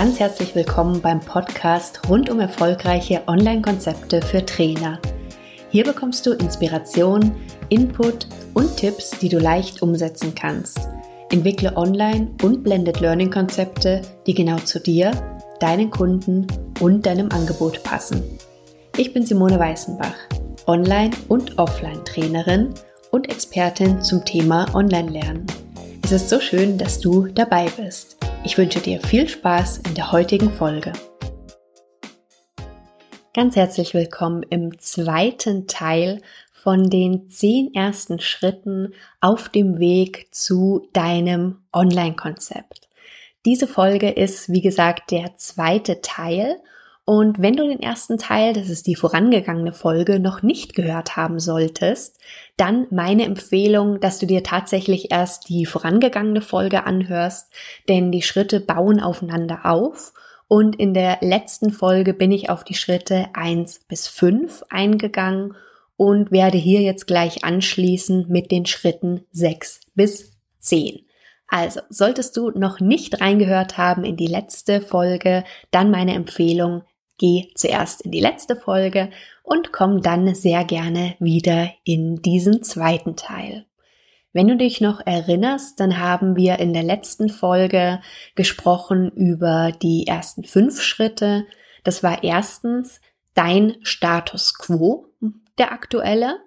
Ganz 0.00 0.18
herzlich 0.18 0.54
willkommen 0.54 1.02
beim 1.02 1.20
Podcast 1.20 2.08
rund 2.08 2.30
um 2.30 2.40
erfolgreiche 2.40 3.20
Online-Konzepte 3.26 4.22
für 4.22 4.46
Trainer. 4.46 4.98
Hier 5.68 5.84
bekommst 5.84 6.24
du 6.24 6.32
Inspiration, 6.32 7.32
Input 7.68 8.26
und 8.54 8.78
Tipps, 8.78 9.10
die 9.10 9.28
du 9.28 9.38
leicht 9.38 9.82
umsetzen 9.82 10.34
kannst. 10.34 10.88
Entwickle 11.30 11.76
Online- 11.76 12.30
und 12.42 12.64
Blended 12.64 13.00
Learning-Konzepte, 13.00 14.00
die 14.26 14.32
genau 14.32 14.56
zu 14.56 14.80
dir, 14.80 15.10
deinen 15.60 15.90
Kunden 15.90 16.46
und 16.80 17.04
deinem 17.04 17.30
Angebot 17.30 17.82
passen. 17.82 18.22
Ich 18.96 19.12
bin 19.12 19.26
Simone 19.26 19.58
Weißenbach, 19.58 20.16
Online- 20.66 21.14
und 21.28 21.58
Offline-Trainerin 21.58 22.72
und 23.10 23.28
Expertin 23.28 24.00
zum 24.00 24.24
Thema 24.24 24.64
Online-Lernen. 24.74 25.44
Es 26.02 26.12
ist 26.12 26.30
so 26.30 26.40
schön, 26.40 26.78
dass 26.78 27.00
du 27.00 27.26
dabei 27.26 27.66
bist. 27.76 28.19
Ich 28.42 28.56
wünsche 28.56 28.80
dir 28.80 29.00
viel 29.00 29.28
Spaß 29.28 29.82
in 29.86 29.94
der 29.94 30.12
heutigen 30.12 30.50
Folge. 30.50 30.94
Ganz 33.34 33.54
herzlich 33.54 33.92
willkommen 33.92 34.42
im 34.48 34.78
zweiten 34.78 35.66
Teil 35.66 36.22
von 36.50 36.88
den 36.88 37.28
zehn 37.28 37.74
ersten 37.74 38.18
Schritten 38.18 38.94
auf 39.20 39.50
dem 39.50 39.78
Weg 39.78 40.28
zu 40.34 40.88
deinem 40.94 41.58
Online-Konzept. 41.72 42.88
Diese 43.44 43.66
Folge 43.66 44.08
ist, 44.08 44.50
wie 44.50 44.62
gesagt, 44.62 45.10
der 45.10 45.36
zweite 45.36 46.00
Teil 46.00 46.56
und 47.10 47.42
wenn 47.42 47.56
du 47.56 47.66
den 47.66 47.80
ersten 47.80 48.18
Teil, 48.18 48.52
das 48.52 48.68
ist 48.68 48.86
die 48.86 48.94
vorangegangene 48.94 49.72
Folge, 49.72 50.20
noch 50.20 50.42
nicht 50.42 50.76
gehört 50.76 51.16
haben 51.16 51.40
solltest, 51.40 52.20
dann 52.56 52.86
meine 52.92 53.24
Empfehlung, 53.24 53.98
dass 53.98 54.20
du 54.20 54.26
dir 54.26 54.44
tatsächlich 54.44 55.10
erst 55.10 55.48
die 55.48 55.66
vorangegangene 55.66 56.40
Folge 56.40 56.86
anhörst, 56.86 57.52
denn 57.88 58.12
die 58.12 58.22
Schritte 58.22 58.60
bauen 58.60 59.00
aufeinander 59.00 59.66
auf. 59.66 60.12
Und 60.46 60.76
in 60.76 60.94
der 60.94 61.18
letzten 61.20 61.72
Folge 61.72 62.14
bin 62.14 62.30
ich 62.30 62.48
auf 62.48 62.62
die 62.62 62.74
Schritte 62.74 63.26
eins 63.32 63.80
bis 63.88 64.06
fünf 64.06 64.62
eingegangen 64.70 65.56
und 65.96 66.30
werde 66.30 66.58
hier 66.58 66.80
jetzt 66.80 67.08
gleich 67.08 67.42
anschließen 67.42 68.26
mit 68.28 68.52
den 68.52 68.66
Schritten 68.66 69.24
sechs 69.32 69.80
bis 69.96 70.30
zehn. 70.60 71.06
Also, 71.48 71.80
solltest 71.88 72.36
du 72.36 72.50
noch 72.50 72.78
nicht 72.78 73.20
reingehört 73.20 73.76
haben 73.76 74.04
in 74.04 74.16
die 74.16 74.28
letzte 74.28 74.80
Folge, 74.80 75.42
dann 75.72 75.90
meine 75.90 76.14
Empfehlung, 76.14 76.84
geh 77.20 77.48
zuerst 77.54 78.00
in 78.00 78.10
die 78.10 78.20
letzte 78.20 78.56
Folge 78.56 79.10
und 79.42 79.72
komm 79.72 80.00
dann 80.00 80.34
sehr 80.34 80.64
gerne 80.64 81.14
wieder 81.20 81.70
in 81.84 82.22
diesen 82.22 82.62
zweiten 82.62 83.14
Teil. 83.14 83.66
Wenn 84.32 84.48
du 84.48 84.56
dich 84.56 84.80
noch 84.80 85.04
erinnerst, 85.04 85.78
dann 85.80 85.98
haben 85.98 86.34
wir 86.34 86.58
in 86.60 86.72
der 86.72 86.82
letzten 86.82 87.28
Folge 87.28 88.00
gesprochen 88.36 89.10
über 89.10 89.72
die 89.82 90.06
ersten 90.06 90.44
fünf 90.44 90.80
Schritte. 90.80 91.46
Das 91.84 92.02
war 92.02 92.24
erstens 92.24 93.00
dein 93.34 93.76
Status 93.82 94.54
quo, 94.54 95.06
der 95.58 95.72
aktuelle, 95.72 96.38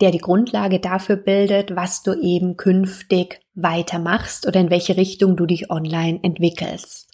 der 0.00 0.10
die 0.10 0.18
Grundlage 0.18 0.80
dafür 0.80 1.16
bildet, 1.16 1.76
was 1.76 2.02
du 2.02 2.14
eben 2.14 2.56
künftig 2.56 3.40
weitermachst 3.54 4.46
oder 4.46 4.60
in 4.60 4.70
welche 4.70 4.96
Richtung 4.96 5.36
du 5.36 5.46
dich 5.46 5.70
online 5.70 6.20
entwickelst. 6.22 7.09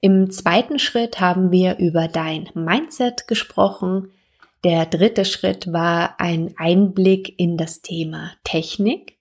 Im 0.00 0.30
zweiten 0.30 0.78
Schritt 0.78 1.20
haben 1.20 1.50
wir 1.50 1.78
über 1.78 2.08
dein 2.08 2.50
Mindset 2.54 3.26
gesprochen. 3.26 4.10
Der 4.62 4.86
dritte 4.86 5.24
Schritt 5.24 5.72
war 5.72 6.20
ein 6.20 6.54
Einblick 6.56 7.38
in 7.38 7.56
das 7.56 7.82
Thema 7.82 8.32
Technik. 8.44 9.16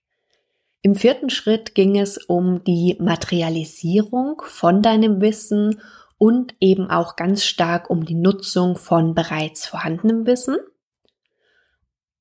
Im 0.82 0.96
vierten 0.96 1.30
Schritt 1.30 1.74
ging 1.76 1.98
es 1.98 2.18
um 2.18 2.64
die 2.64 2.98
Materialisierung 3.00 4.42
von 4.46 4.82
deinem 4.82 5.22
Wissen 5.22 5.82
und 6.18 6.56
eben 6.60 6.90
auch 6.90 7.16
ganz 7.16 7.44
stark 7.44 7.90
um 7.90 8.06
die 8.06 8.16
Nutzung 8.16 8.78
von 8.78 9.16
bereits 9.16 9.66
vorhandenem 9.66 10.26
Wissen. 10.26 10.58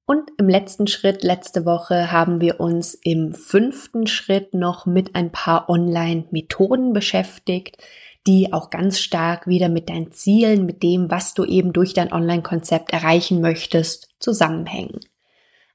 Und 0.06 0.30
im 0.38 0.48
letzten 0.48 0.86
Schritt, 0.86 1.22
letzte 1.22 1.64
Woche, 1.64 2.12
haben 2.12 2.40
wir 2.40 2.60
uns 2.60 2.94
im 2.94 3.32
fünften 3.32 4.06
Schritt 4.06 4.52
noch 4.52 4.84
mit 4.84 5.14
ein 5.14 5.32
paar 5.32 5.68
Online-Methoden 5.70 6.92
beschäftigt, 6.92 7.78
die 8.26 8.52
auch 8.52 8.70
ganz 8.70 9.00
stark 9.00 9.46
wieder 9.46 9.68
mit 9.68 9.88
deinen 9.88 10.12
Zielen, 10.12 10.64
mit 10.64 10.82
dem, 10.82 11.10
was 11.10 11.34
du 11.34 11.44
eben 11.44 11.72
durch 11.72 11.92
dein 11.92 12.12
Online-Konzept 12.12 12.92
erreichen 12.92 13.40
möchtest, 13.40 14.08
zusammenhängen. 14.18 15.00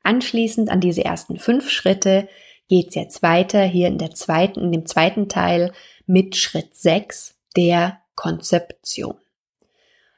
Anschließend 0.03 0.69
an 0.69 0.81
diese 0.81 1.05
ersten 1.05 1.37
fünf 1.37 1.69
Schritte 1.69 2.27
geht's 2.67 2.95
jetzt 2.95 3.21
weiter 3.21 3.63
hier 3.63 3.87
in 3.87 3.97
der 3.97 4.11
zweiten, 4.11 4.61
in 4.61 4.71
dem 4.71 4.85
zweiten 4.85 5.29
Teil 5.29 5.73
mit 6.05 6.35
Schritt 6.35 6.75
sechs 6.75 7.35
der 7.55 7.99
Konzeption. 8.15 9.15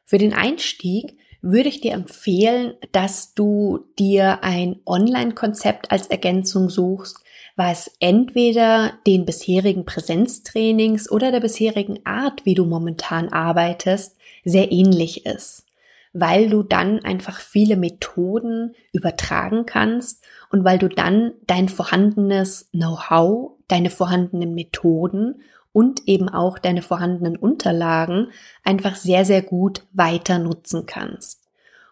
Für 0.06 0.18
den 0.18 0.34
Einstieg 0.34 1.18
würde 1.42 1.70
ich 1.70 1.82
dir 1.82 1.94
empfehlen, 1.94 2.76
dass 2.92 3.34
du 3.34 3.86
dir 3.98 4.44
ein 4.44 4.80
Online-Konzept 4.86 5.92
als 5.92 6.08
Ergänzung 6.08 6.70
suchst, 6.70 7.18
was 7.56 7.92
entweder 8.00 8.94
den 9.06 9.26
bisherigen 9.26 9.86
Präsenztrainings 9.86 11.12
oder 11.12 11.32
der 11.32 11.40
bisherigen 11.40 12.00
Art, 12.06 12.46
wie 12.46 12.56
du 12.56 12.66
momentan 12.66 13.30
arbeitest, 13.30 14.18
sehr 14.44 14.72
ähnlich 14.72 15.26
ist, 15.26 15.66
weil 16.14 16.50
du 16.50 16.64
dann 16.64 17.04
einfach 17.04 17.40
viele 17.40 17.78
Methoden 17.78 18.76
übertragen 18.92 19.66
kannst 19.66 20.24
und 20.50 20.64
weil 20.64 20.80
du 20.80 20.88
dann 20.88 21.34
dein 21.48 21.70
vorhandenes 21.70 22.70
Know-how, 22.72 23.52
deine 23.68 23.90
vorhandenen 23.90 24.54
Methoden 24.56 25.42
und 25.74 26.08
eben 26.08 26.30
auch 26.30 26.60
deine 26.60 26.82
vorhandenen 26.82 27.38
Unterlagen 27.38 28.28
einfach 28.64 28.96
sehr, 28.96 29.26
sehr 29.26 29.42
gut 29.42 29.84
weiter 29.94 30.40
nutzen 30.40 30.86
kannst. 30.86 31.42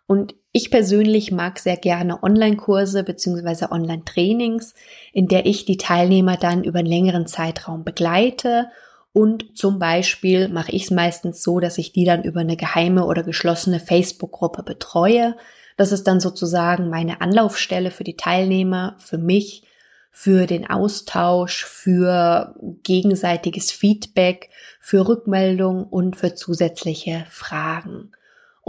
Und 0.06 0.36
ich 0.52 0.72
persönlich 0.72 1.32
mag 1.32 1.60
sehr 1.60 1.78
gerne 1.78 2.24
Online-Kurse 2.24 3.04
beziehungsweise 3.04 3.72
Online-Trainings, 3.72 4.74
in 5.14 5.28
der 5.28 5.46
ich 5.46 5.66
die 5.66 5.78
Teilnehmer 5.78 6.38
dann 6.38 6.64
über 6.64 6.80
einen 6.80 6.88
längeren 6.88 7.28
Zeitraum 7.28 7.84
begleite 7.84 8.70
und 9.12 9.58
zum 9.58 9.80
Beispiel 9.80 10.50
mache 10.50 10.72
ich 10.72 10.84
es 10.84 10.92
meistens 10.92 11.42
so, 11.42 11.60
dass 11.60 11.78
ich 11.78 11.92
die 11.92 12.06
dann 12.06 12.24
über 12.24 12.42
eine 12.42 12.58
geheime 12.58 13.06
oder 13.06 13.24
geschlossene 13.24 13.80
Facebook-Gruppe 13.80 14.64
betreue. 14.64 15.36
Das 15.78 15.92
ist 15.92 16.06
dann 16.06 16.20
sozusagen 16.20 16.90
meine 16.90 17.22
Anlaufstelle 17.22 17.92
für 17.92 18.04
die 18.04 18.18
Teilnehmer, 18.18 18.96
für 19.00 19.18
mich, 19.18 19.64
für 20.12 20.46
den 20.46 20.70
Austausch, 20.70 21.66
für 21.66 22.56
gegenseitiges 22.84 23.72
Feedback, 23.72 24.50
für 24.80 25.08
Rückmeldung 25.08 25.86
und 25.86 26.16
für 26.16 26.36
zusätzliche 26.36 27.26
Fragen. 27.30 28.12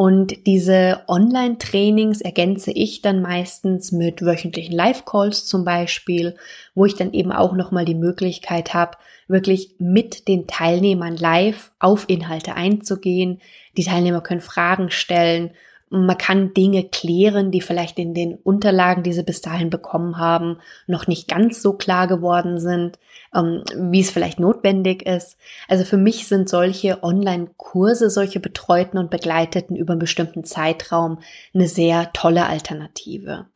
Und 0.00 0.46
diese 0.46 1.02
Online-Trainings 1.08 2.22
ergänze 2.22 2.70
ich 2.70 3.02
dann 3.02 3.20
meistens 3.20 3.92
mit 3.92 4.22
wöchentlichen 4.22 4.74
Live-Calls 4.74 5.44
zum 5.44 5.62
Beispiel, 5.62 6.36
wo 6.74 6.86
ich 6.86 6.94
dann 6.94 7.12
eben 7.12 7.32
auch 7.32 7.52
nochmal 7.52 7.84
die 7.84 7.94
Möglichkeit 7.94 8.72
habe, 8.72 8.96
wirklich 9.28 9.74
mit 9.78 10.26
den 10.26 10.46
Teilnehmern 10.46 11.18
live 11.18 11.72
auf 11.80 12.06
Inhalte 12.08 12.54
einzugehen. 12.54 13.42
Die 13.76 13.84
Teilnehmer 13.84 14.22
können 14.22 14.40
Fragen 14.40 14.90
stellen 14.90 15.50
man 15.90 16.16
kann 16.16 16.54
Dinge 16.54 16.84
klären, 16.84 17.50
die 17.50 17.60
vielleicht 17.60 17.98
in 17.98 18.14
den 18.14 18.36
Unterlagen, 18.36 19.02
die 19.02 19.12
sie 19.12 19.24
bis 19.24 19.40
dahin 19.40 19.70
bekommen 19.70 20.18
haben, 20.18 20.58
noch 20.86 21.08
nicht 21.08 21.26
ganz 21.26 21.60
so 21.60 21.72
klar 21.72 22.06
geworden 22.06 22.60
sind, 22.60 22.98
ähm, 23.34 23.64
wie 23.76 24.00
es 24.00 24.12
vielleicht 24.12 24.38
notwendig 24.38 25.04
ist. 25.04 25.36
Also 25.68 25.84
für 25.84 25.96
mich 25.96 26.28
sind 26.28 26.48
solche 26.48 27.02
Online-Kurse, 27.02 28.08
solche 28.08 28.38
betreuten 28.38 28.98
und 28.98 29.10
begleiteten 29.10 29.74
über 29.74 29.94
einen 29.94 30.00
bestimmten 30.00 30.44
Zeitraum 30.44 31.18
eine 31.52 31.66
sehr 31.66 32.12
tolle 32.12 32.46
Alternative. 32.46 33.46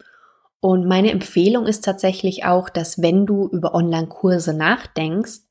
Und 0.58 0.86
meine 0.86 1.12
Empfehlung 1.12 1.66
ist 1.66 1.84
tatsächlich 1.84 2.46
auch, 2.46 2.68
dass 2.68 3.00
wenn 3.00 3.26
du 3.26 3.46
über 3.48 3.74
Online-Kurse 3.74 4.54
nachdenkst, 4.54 5.43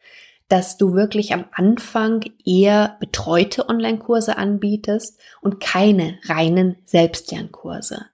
dass 0.53 0.77
du 0.77 0.93
wirklich 0.93 1.33
am 1.33 1.45
Anfang 1.51 2.23
eher 2.45 2.97
betreute 2.99 3.69
Online-Kurse 3.69 4.37
anbietest 4.37 5.19
und 5.41 5.59
keine 5.59 6.19
reinen 6.25 6.75
Selbstlernkurse. 6.85 8.05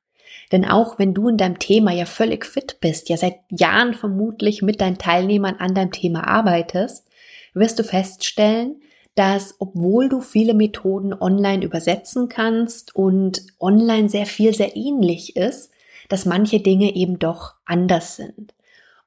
Denn 0.54 0.64
auch 0.64 0.98
wenn 0.98 1.14
du 1.14 1.28
in 1.28 1.36
deinem 1.36 1.60
Thema 1.60 1.92
ja 1.92 2.06
völlig 2.06 2.46
fit 2.46 2.78
bist, 2.80 3.10
ja 3.10 3.18
seit 3.18 3.40
Jahren 3.50 3.94
vermutlich 3.94 4.62
mit 4.62 4.80
deinen 4.80 4.98
Teilnehmern 4.98 5.56
an 5.60 5.76
deinem 5.76 5.92
Thema 5.92 6.30
arbeitest, 6.30 7.10
wirst 7.54 7.78
du 7.78 7.84
feststellen, 7.84 8.82
dass 9.16 9.56
obwohl 9.60 10.08
du 10.08 10.22
viele 10.22 10.54
Methoden 10.54 11.14
online 11.14 11.66
übersetzen 11.66 12.30
kannst 12.30 12.96
und 12.96 13.42
online 13.60 14.08
sehr 14.08 14.26
viel 14.26 14.54
sehr 14.54 14.78
ähnlich 14.78 15.36
ist, 15.36 15.72
dass 16.08 16.26
manche 16.26 16.62
Dinge 16.62 16.96
eben 16.96 17.20
doch 17.20 17.56
anders 17.66 18.16
sind. 18.16 18.54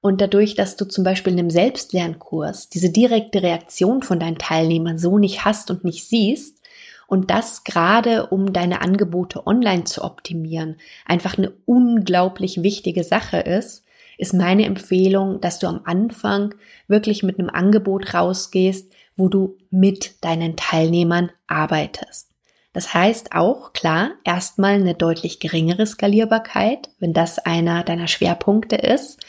Und 0.02 0.20
dadurch, 0.20 0.54
dass 0.54 0.76
du 0.76 0.84
zum 0.84 1.04
Beispiel 1.04 1.32
in 1.32 1.38
einem 1.38 1.50
Selbstlernkurs 1.50 2.68
diese 2.68 2.90
direkte 2.90 3.42
Reaktion 3.42 4.02
von 4.02 4.20
deinen 4.20 4.36
Teilnehmern 4.36 4.98
so 4.98 5.16
nicht 5.16 5.46
hast 5.46 5.70
und 5.70 5.84
nicht 5.84 6.06
siehst, 6.06 6.58
und 7.06 7.30
das 7.30 7.64
gerade 7.64 8.28
um 8.28 8.54
deine 8.54 8.80
Angebote 8.80 9.46
online 9.46 9.84
zu 9.84 10.02
optimieren, 10.02 10.76
einfach 11.04 11.36
eine 11.36 11.52
unglaublich 11.66 12.62
wichtige 12.62 13.04
Sache 13.04 13.36
ist, 13.36 13.84
ist 14.16 14.32
meine 14.32 14.64
Empfehlung, 14.64 15.40
dass 15.40 15.58
du 15.58 15.66
am 15.66 15.82
Anfang 15.84 16.54
wirklich 16.88 17.22
mit 17.22 17.38
einem 17.38 17.50
Angebot 17.50 18.14
rausgehst, 18.14 18.90
wo 19.14 19.28
du 19.28 19.58
mit 19.70 20.24
deinen 20.24 20.56
Teilnehmern 20.56 21.30
arbeitest. 21.46 22.30
Das 22.72 22.94
heißt 22.94 23.32
auch, 23.32 23.74
klar, 23.74 24.12
erstmal 24.24 24.74
eine 24.74 24.94
deutlich 24.94 25.38
geringere 25.38 25.86
Skalierbarkeit, 25.86 26.88
wenn 26.98 27.12
das 27.12 27.38
einer 27.38 27.84
deiner 27.84 28.08
Schwerpunkte 28.08 28.76
ist. 28.76 29.20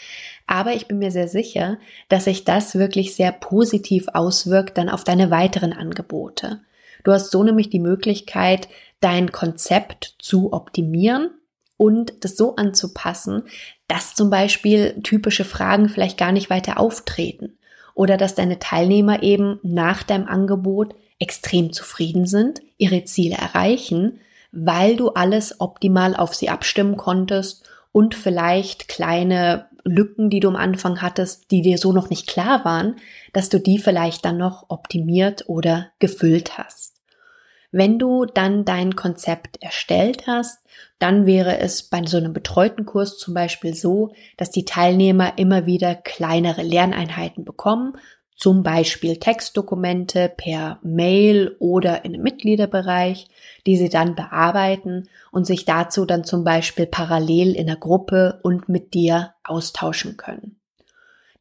Aber 0.48 0.74
ich 0.74 0.88
bin 0.88 1.00
mir 1.00 1.12
sehr 1.12 1.28
sicher, 1.28 1.78
dass 2.10 2.25
sich 2.25 2.44
das 2.44 2.75
wirklich 2.75 3.16
sehr 3.16 3.31
positiv 3.31 4.07
auswirkt 4.13 4.78
dann 4.78 4.90
auf 4.90 5.04
deine 5.04 5.31
weiteren 5.31 5.74
Angebote. 5.74 6.62
Du 7.04 7.12
hast 7.12 7.31
so 7.31 7.44
nämlich 7.44 7.69
die 7.69 7.80
Möglichkeit, 7.80 8.68
dein 9.00 9.31
Konzept 9.31 10.16
zu 10.19 10.54
optimieren 10.54 11.31
und 11.78 12.24
das 12.24 12.38
so 12.38 12.56
anzupassen, 12.56 13.44
dass 13.88 14.16
zum 14.16 14.30
Beispiel 14.30 15.01
typische 15.04 15.44
Fragen 15.44 15.90
vielleicht 15.90 16.18
gar 16.18 16.31
nicht 16.31 16.50
weiter 16.50 16.80
auftreten 16.80 17.57
oder 17.95 18.18
dass 18.18 18.36
deine 18.36 18.60
Teilnehmer 18.60 19.24
eben 19.24 19.60
nach 19.63 20.04
deinem 20.04 20.28
Angebot 20.28 20.95
extrem 21.19 21.74
zufrieden 21.74 22.25
sind, 22.25 22.62
ihre 22.78 23.04
Ziele 23.04 23.36
erreichen, 23.36 24.19
weil 24.51 24.95
du 24.95 25.10
alles 25.10 25.60
optimal 25.60 26.16
auf 26.16 26.34
sie 26.34 26.50
abstimmen 26.50 26.98
konntest 26.98 27.69
und 27.92 28.16
vielleicht 28.16 28.88
kleine 28.88 29.68
Lücken, 29.83 30.30
die 30.30 30.39
du 30.39 30.47
am 30.47 30.56
Anfang 30.56 31.01
hattest, 31.01 31.51
die 31.51 31.62
dir 31.62 31.77
so 31.77 31.91
noch 31.91 32.09
nicht 32.09 32.27
klar 32.27 32.63
waren, 32.65 32.95
dass 33.33 33.50
du 33.50 33.59
die 33.59 33.80
vielleicht 33.80 34.24
dann 34.25 34.38
noch 34.38 34.65
optimiert 34.69 35.45
oder 35.47 35.91
gefüllt 36.00 36.57
hast. 36.57 36.94
Wenn 37.71 37.97
du 37.97 38.25
dann 38.25 38.65
dein 38.65 38.95
Konzept 38.95 39.62
erstellt 39.62 40.27
hast, 40.27 40.59
dann 41.00 41.25
wäre 41.25 41.57
es 41.57 41.83
bei 41.83 42.06
so 42.06 42.18
einem 42.18 42.31
betreuten 42.31 42.85
Kurs 42.85 43.18
zum 43.18 43.33
Beispiel 43.33 43.74
so, 43.74 44.13
dass 44.38 44.51
die 44.51 44.63
Teilnehmer 44.63 45.38
immer 45.38 45.65
wieder 45.65 45.95
kleinere 45.95 46.62
Lerneinheiten 46.62 47.44
bekommen, 47.44 47.97
zum 48.35 48.63
Beispiel 48.63 49.18
Textdokumente 49.18 50.31
per 50.35 50.80
Mail 50.81 51.56
oder 51.59 52.03
in 52.06 52.13
einem 52.13 52.24
Mitgliederbereich, 52.24 53.27
die 53.65 53.77
sie 53.77 53.89
dann 53.89 54.15
bearbeiten 54.15 55.07
und 55.31 55.45
sich 55.45 55.65
dazu 55.65 56.06
dann 56.06 56.24
zum 56.24 56.44
Beispiel 56.44 56.85
parallel 56.85 57.56
in 57.56 57.68
der 57.68 57.77
Gruppe 57.77 58.39
und 58.44 58.69
mit 58.69 58.94
dir 58.94 59.33
austauschen 59.44 60.18
können. 60.18 60.57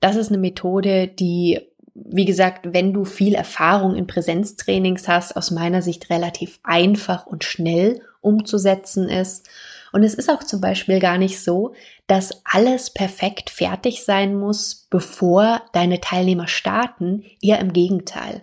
Das 0.00 0.17
ist 0.17 0.29
eine 0.29 0.39
Methode, 0.39 1.09
die 1.09 1.61
wie 1.94 2.25
gesagt, 2.25 2.73
wenn 2.73 2.93
du 2.93 3.05
viel 3.05 3.35
Erfahrung 3.35 3.94
in 3.94 4.06
Präsenztrainings 4.06 5.09
hast, 5.09 5.37
aus 5.37 5.50
meiner 5.50 5.83
Sicht 5.83 6.11
relativ 6.11 6.59
einfach 6.62 7.27
und 7.27 7.44
schnell 7.44 8.00
umzusetzen 8.21 9.09
ist. 9.09 9.49
Und 9.93 10.03
es 10.03 10.15
ist 10.15 10.31
auch 10.31 10.43
zum 10.43 10.61
Beispiel 10.61 11.00
gar 11.00 11.19
nicht 11.19 11.43
so, 11.43 11.75
dass 12.12 12.43
alles 12.44 12.91
perfekt 12.91 13.49
fertig 13.49 14.05
sein 14.05 14.38
muss, 14.38 14.87
bevor 14.91 15.62
deine 15.73 15.99
Teilnehmer 15.99 16.47
starten. 16.47 17.25
Eher 17.41 17.59
im 17.59 17.73
Gegenteil. 17.73 18.43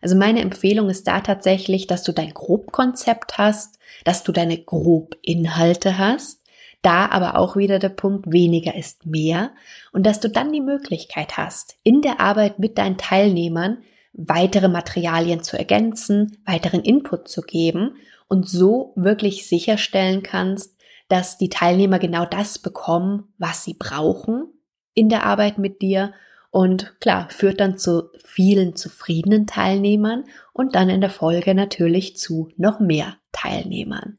Also 0.00 0.16
meine 0.16 0.40
Empfehlung 0.40 0.88
ist 0.88 1.06
da 1.06 1.20
tatsächlich, 1.20 1.86
dass 1.86 2.02
du 2.02 2.12
dein 2.12 2.32
Grobkonzept 2.32 3.36
hast, 3.36 3.78
dass 4.06 4.22
du 4.22 4.32
deine 4.32 4.56
Grobinhalte 4.56 5.98
hast 5.98 6.38
da 6.82 7.10
aber 7.10 7.36
auch 7.36 7.56
wieder 7.56 7.78
der 7.78 7.90
Punkt, 7.90 8.32
weniger 8.32 8.74
ist 8.74 9.04
mehr 9.04 9.50
und 9.92 10.06
dass 10.06 10.18
du 10.18 10.30
dann 10.30 10.50
die 10.50 10.62
Möglichkeit 10.62 11.36
hast, 11.36 11.76
in 11.82 12.00
der 12.00 12.20
Arbeit 12.20 12.58
mit 12.58 12.78
deinen 12.78 12.96
Teilnehmern 12.96 13.82
weitere 14.14 14.68
Materialien 14.68 15.42
zu 15.42 15.58
ergänzen, 15.58 16.38
weiteren 16.46 16.80
Input 16.80 17.28
zu 17.28 17.42
geben 17.42 17.96
und 18.28 18.48
so 18.48 18.94
wirklich 18.96 19.46
sicherstellen 19.46 20.22
kannst, 20.22 20.79
dass 21.10 21.38
die 21.38 21.48
Teilnehmer 21.48 21.98
genau 21.98 22.24
das 22.24 22.58
bekommen, 22.58 23.32
was 23.36 23.64
sie 23.64 23.74
brauchen 23.74 24.46
in 24.94 25.08
der 25.08 25.24
Arbeit 25.24 25.58
mit 25.58 25.82
dir 25.82 26.12
und 26.50 26.98
klar, 27.00 27.28
führt 27.30 27.60
dann 27.60 27.78
zu 27.78 28.10
vielen 28.24 28.74
zufriedenen 28.74 29.46
Teilnehmern 29.46 30.24
und 30.52 30.74
dann 30.74 30.88
in 30.88 31.00
der 31.00 31.10
Folge 31.10 31.54
natürlich 31.54 32.16
zu 32.16 32.48
noch 32.56 32.80
mehr 32.80 33.16
Teilnehmern. 33.32 34.18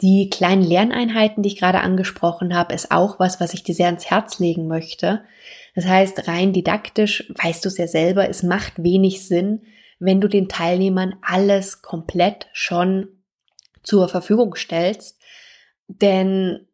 Die 0.00 0.30
kleinen 0.30 0.62
Lerneinheiten, 0.62 1.42
die 1.42 1.48
ich 1.48 1.58
gerade 1.58 1.80
angesprochen 1.80 2.54
habe, 2.54 2.72
ist 2.74 2.92
auch 2.92 3.18
was, 3.18 3.40
was 3.40 3.52
ich 3.54 3.64
dir 3.64 3.74
sehr 3.74 3.86
ans 3.86 4.06
Herz 4.06 4.38
legen 4.38 4.68
möchte. 4.68 5.24
Das 5.74 5.86
heißt, 5.86 6.28
rein 6.28 6.52
didaktisch 6.52 7.32
weißt 7.34 7.64
du 7.64 7.68
es 7.68 7.78
ja 7.78 7.88
selber, 7.88 8.28
es 8.28 8.44
macht 8.44 8.80
wenig 8.82 9.26
Sinn, 9.26 9.62
wenn 9.98 10.20
du 10.20 10.28
den 10.28 10.48
Teilnehmern 10.48 11.16
alles 11.22 11.82
komplett 11.82 12.46
schon 12.52 13.08
zur 13.82 14.08
Verfügung 14.08 14.54
stellst, 14.54 15.17
denn 15.88 16.66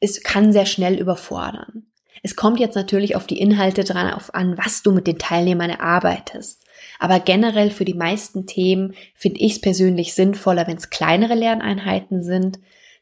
es 0.00 0.22
kann 0.22 0.52
sehr 0.52 0.66
schnell 0.66 0.98
überfordern. 0.98 1.86
Es 2.22 2.36
kommt 2.36 2.60
jetzt 2.60 2.74
natürlich 2.74 3.16
auf 3.16 3.26
die 3.26 3.40
Inhalte 3.40 3.84
dran 3.84 4.12
auf 4.12 4.34
an, 4.34 4.58
was 4.58 4.82
du 4.82 4.92
mit 4.92 5.06
den 5.06 5.18
Teilnehmern 5.18 5.70
erarbeitest. 5.70 6.64
Aber 6.98 7.20
generell 7.20 7.70
für 7.70 7.84
die 7.84 7.94
meisten 7.94 8.46
Themen 8.46 8.94
finde 9.14 9.40
ich 9.40 9.52
es 9.52 9.60
persönlich 9.60 10.14
sinnvoller, 10.14 10.66
wenn 10.66 10.76
es 10.76 10.90
kleinere 10.90 11.34
Lerneinheiten 11.34 12.22
sind. 12.22 12.58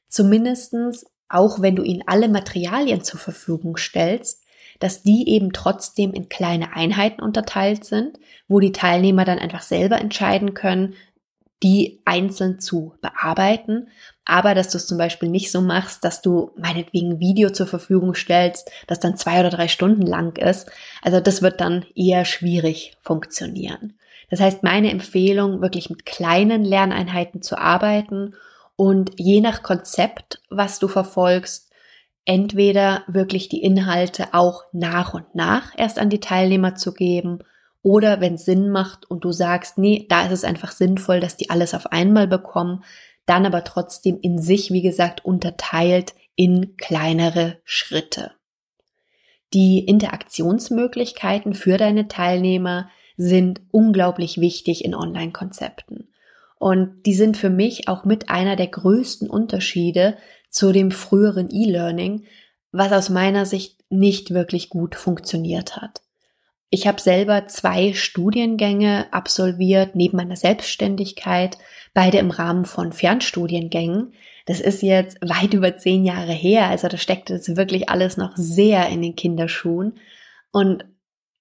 Zumindestens, 0.06 1.06
auch 1.28 1.60
wenn 1.60 1.76
du 1.76 1.82
ihnen 1.82 2.02
alle 2.06 2.28
Materialien 2.28 3.02
zur 3.02 3.18
Verfügung 3.18 3.76
stellst, 3.76 4.44
dass 4.78 5.02
die 5.02 5.28
eben 5.28 5.52
trotzdem 5.52 6.12
in 6.12 6.28
kleine 6.28 6.74
Einheiten 6.74 7.20
unterteilt 7.20 7.84
sind, 7.84 8.18
wo 8.46 8.60
die 8.60 8.72
Teilnehmer 8.72 9.24
dann 9.24 9.38
einfach 9.38 9.62
selber 9.62 10.00
entscheiden 10.00 10.54
können, 10.54 10.94
die 11.62 12.00
einzeln 12.04 12.60
zu 12.60 12.94
bearbeiten, 13.00 13.88
aber 14.24 14.54
dass 14.54 14.70
du 14.70 14.78
es 14.78 14.86
zum 14.86 14.98
Beispiel 14.98 15.28
nicht 15.28 15.50
so 15.50 15.60
machst, 15.60 16.04
dass 16.04 16.22
du 16.22 16.52
meinetwegen 16.56 17.12
ein 17.12 17.20
Video 17.20 17.50
zur 17.50 17.66
Verfügung 17.66 18.14
stellst, 18.14 18.70
das 18.86 19.00
dann 19.00 19.16
zwei 19.16 19.40
oder 19.40 19.50
drei 19.50 19.68
Stunden 19.68 20.02
lang 20.02 20.36
ist. 20.36 20.70
Also 21.02 21.20
das 21.20 21.42
wird 21.42 21.60
dann 21.60 21.84
eher 21.94 22.24
schwierig 22.24 22.96
funktionieren. 23.02 23.94
Das 24.30 24.40
heißt, 24.40 24.62
meine 24.62 24.90
Empfehlung, 24.90 25.62
wirklich 25.62 25.88
mit 25.90 26.04
kleinen 26.04 26.64
Lerneinheiten 26.64 27.42
zu 27.42 27.58
arbeiten 27.58 28.34
und 28.76 29.12
je 29.16 29.40
nach 29.40 29.62
Konzept, 29.62 30.42
was 30.50 30.78
du 30.78 30.86
verfolgst, 30.86 31.72
entweder 32.24 33.04
wirklich 33.08 33.48
die 33.48 33.62
Inhalte 33.62 34.28
auch 34.32 34.64
nach 34.72 35.14
und 35.14 35.34
nach 35.34 35.72
erst 35.76 35.98
an 35.98 36.10
die 36.10 36.20
Teilnehmer 36.20 36.74
zu 36.74 36.92
geben 36.92 37.40
oder 37.82 38.20
wenn 38.20 38.34
es 38.34 38.44
Sinn 38.44 38.70
macht 38.70 39.10
und 39.10 39.24
du 39.24 39.32
sagst, 39.32 39.78
nee, 39.78 40.06
da 40.08 40.26
ist 40.26 40.32
es 40.32 40.44
einfach 40.44 40.72
sinnvoll, 40.72 41.20
dass 41.20 41.36
die 41.36 41.50
alles 41.50 41.74
auf 41.74 41.92
einmal 41.92 42.26
bekommen, 42.26 42.84
dann 43.26 43.46
aber 43.46 43.64
trotzdem 43.64 44.18
in 44.20 44.40
sich, 44.40 44.72
wie 44.72 44.82
gesagt, 44.82 45.24
unterteilt 45.24 46.14
in 46.34 46.76
kleinere 46.76 47.58
Schritte. 47.64 48.32
Die 49.54 49.80
Interaktionsmöglichkeiten 49.80 51.54
für 51.54 51.78
deine 51.78 52.08
Teilnehmer 52.08 52.90
sind 53.16 53.60
unglaublich 53.70 54.40
wichtig 54.40 54.84
in 54.84 54.94
Online-Konzepten. 54.94 56.08
Und 56.58 57.06
die 57.06 57.14
sind 57.14 57.36
für 57.36 57.50
mich 57.50 57.88
auch 57.88 58.04
mit 58.04 58.28
einer 58.28 58.56
der 58.56 58.66
größten 58.66 59.30
Unterschiede 59.30 60.16
zu 60.50 60.72
dem 60.72 60.90
früheren 60.90 61.50
E-Learning, 61.50 62.24
was 62.72 62.92
aus 62.92 63.08
meiner 63.08 63.46
Sicht 63.46 63.84
nicht 63.90 64.32
wirklich 64.32 64.68
gut 64.68 64.94
funktioniert 64.94 65.76
hat. 65.76 66.02
Ich 66.70 66.86
habe 66.86 67.00
selber 67.00 67.46
zwei 67.46 67.94
Studiengänge 67.94 69.06
absolviert 69.10 69.94
neben 69.94 70.18
meiner 70.18 70.36
Selbstständigkeit, 70.36 71.56
beide 71.94 72.18
im 72.18 72.30
Rahmen 72.30 72.66
von 72.66 72.92
Fernstudiengängen. 72.92 74.12
Das 74.44 74.60
ist 74.60 74.82
jetzt 74.82 75.18
weit 75.22 75.54
über 75.54 75.76
zehn 75.76 76.04
Jahre 76.04 76.32
her, 76.32 76.68
also 76.68 76.88
da 76.88 76.96
steckt 76.98 77.30
jetzt 77.30 77.56
wirklich 77.56 77.88
alles 77.88 78.16
noch 78.16 78.36
sehr 78.36 78.88
in 78.88 79.02
den 79.02 79.16
Kinderschuhen. 79.16 79.98
Und 80.52 80.84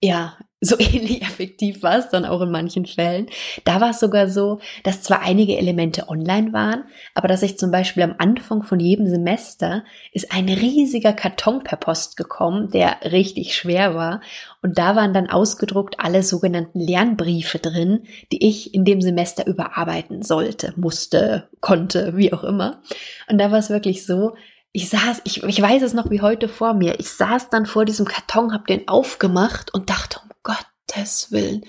ja, 0.01 0.37
so 0.59 0.75
ähnlich 0.79 1.21
effektiv 1.21 1.83
war 1.83 1.97
es 1.97 2.09
dann 2.09 2.25
auch 2.25 2.41
in 2.41 2.51
manchen 2.51 2.85
Fällen. 2.85 3.27
Da 3.63 3.79
war 3.81 3.91
es 3.91 3.99
sogar 3.99 4.29
so, 4.29 4.59
dass 4.83 5.01
zwar 5.01 5.21
einige 5.21 5.57
Elemente 5.57 6.09
online 6.09 6.53
waren, 6.53 6.85
aber 7.13 7.27
dass 7.27 7.43
ich 7.43 7.57
zum 7.57 7.71
Beispiel 7.71 8.03
am 8.03 8.15
Anfang 8.17 8.63
von 8.63 8.79
jedem 8.79 9.07
Semester 9.07 9.83
ist 10.11 10.31
ein 10.31 10.49
riesiger 10.49 11.13
Karton 11.13 11.63
per 11.63 11.77
Post 11.77 12.17
gekommen, 12.17 12.71
der 12.71 12.97
richtig 13.03 13.55
schwer 13.55 13.95
war. 13.95 14.21
Und 14.61 14.77
da 14.77 14.95
waren 14.95 15.13
dann 15.13 15.29
ausgedruckt 15.29 15.99
alle 15.99 16.23
sogenannten 16.23 16.79
Lernbriefe 16.79 17.59
drin, 17.59 18.03
die 18.31 18.47
ich 18.47 18.73
in 18.73 18.85
dem 18.85 19.01
Semester 19.01 19.45
überarbeiten 19.45 20.23
sollte, 20.23 20.73
musste, 20.75 21.49
konnte, 21.61 22.17
wie 22.17 22.33
auch 22.33 22.43
immer. 22.43 22.81
Und 23.29 23.37
da 23.37 23.51
war 23.51 23.59
es 23.59 23.69
wirklich 23.69 24.05
so, 24.05 24.33
ich 24.73 24.89
saß, 24.89 25.21
ich, 25.23 25.43
ich 25.43 25.61
weiß 25.61 25.81
es 25.81 25.93
noch 25.93 26.11
wie 26.11 26.21
heute 26.21 26.47
vor 26.47 26.73
mir. 26.73 26.99
Ich 26.99 27.09
saß 27.09 27.49
dann 27.49 27.65
vor 27.65 27.85
diesem 27.85 28.05
Karton, 28.05 28.53
hab 28.53 28.67
den 28.67 28.87
aufgemacht 28.87 29.73
und 29.73 29.89
dachte, 29.89 30.19
Gottes 30.47 31.31
Willen, 31.31 31.65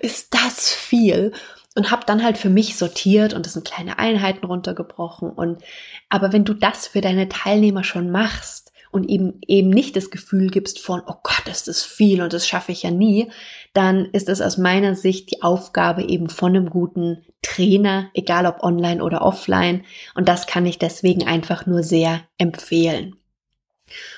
ist 0.00 0.34
das 0.34 0.72
viel? 0.72 1.32
Und 1.76 1.92
hab 1.92 2.06
dann 2.06 2.24
halt 2.24 2.38
für 2.38 2.50
mich 2.50 2.76
sortiert 2.76 3.34
und 3.34 3.46
das 3.46 3.52
sind 3.52 3.64
kleine 3.64 4.00
Einheiten 4.00 4.44
runtergebrochen. 4.44 5.30
Und 5.30 5.62
aber 6.08 6.32
wenn 6.32 6.44
du 6.44 6.54
das 6.54 6.88
für 6.88 7.00
deine 7.00 7.28
Teilnehmer 7.28 7.84
schon 7.84 8.10
machst, 8.10 8.72
und 8.90 9.08
eben 9.08 9.40
eben 9.46 9.70
nicht 9.70 9.96
das 9.96 10.10
Gefühl 10.10 10.48
gibst 10.48 10.80
von, 10.80 11.02
oh 11.06 11.16
Gott, 11.22 11.46
ist 11.46 11.68
das 11.68 11.84
viel 11.84 12.22
und 12.22 12.32
das 12.32 12.48
schaffe 12.48 12.72
ich 12.72 12.82
ja 12.82 12.90
nie, 12.90 13.30
dann 13.72 14.06
ist 14.06 14.28
es 14.28 14.40
aus 14.40 14.56
meiner 14.56 14.94
Sicht 14.94 15.30
die 15.30 15.42
Aufgabe 15.42 16.02
eben 16.02 16.28
von 16.28 16.56
einem 16.56 16.70
guten 16.70 17.24
Trainer, 17.42 18.10
egal 18.14 18.46
ob 18.46 18.62
online 18.62 19.02
oder 19.02 19.22
offline. 19.22 19.84
Und 20.14 20.28
das 20.28 20.46
kann 20.46 20.66
ich 20.66 20.78
deswegen 20.78 21.26
einfach 21.26 21.66
nur 21.66 21.82
sehr 21.82 22.22
empfehlen. 22.38 23.17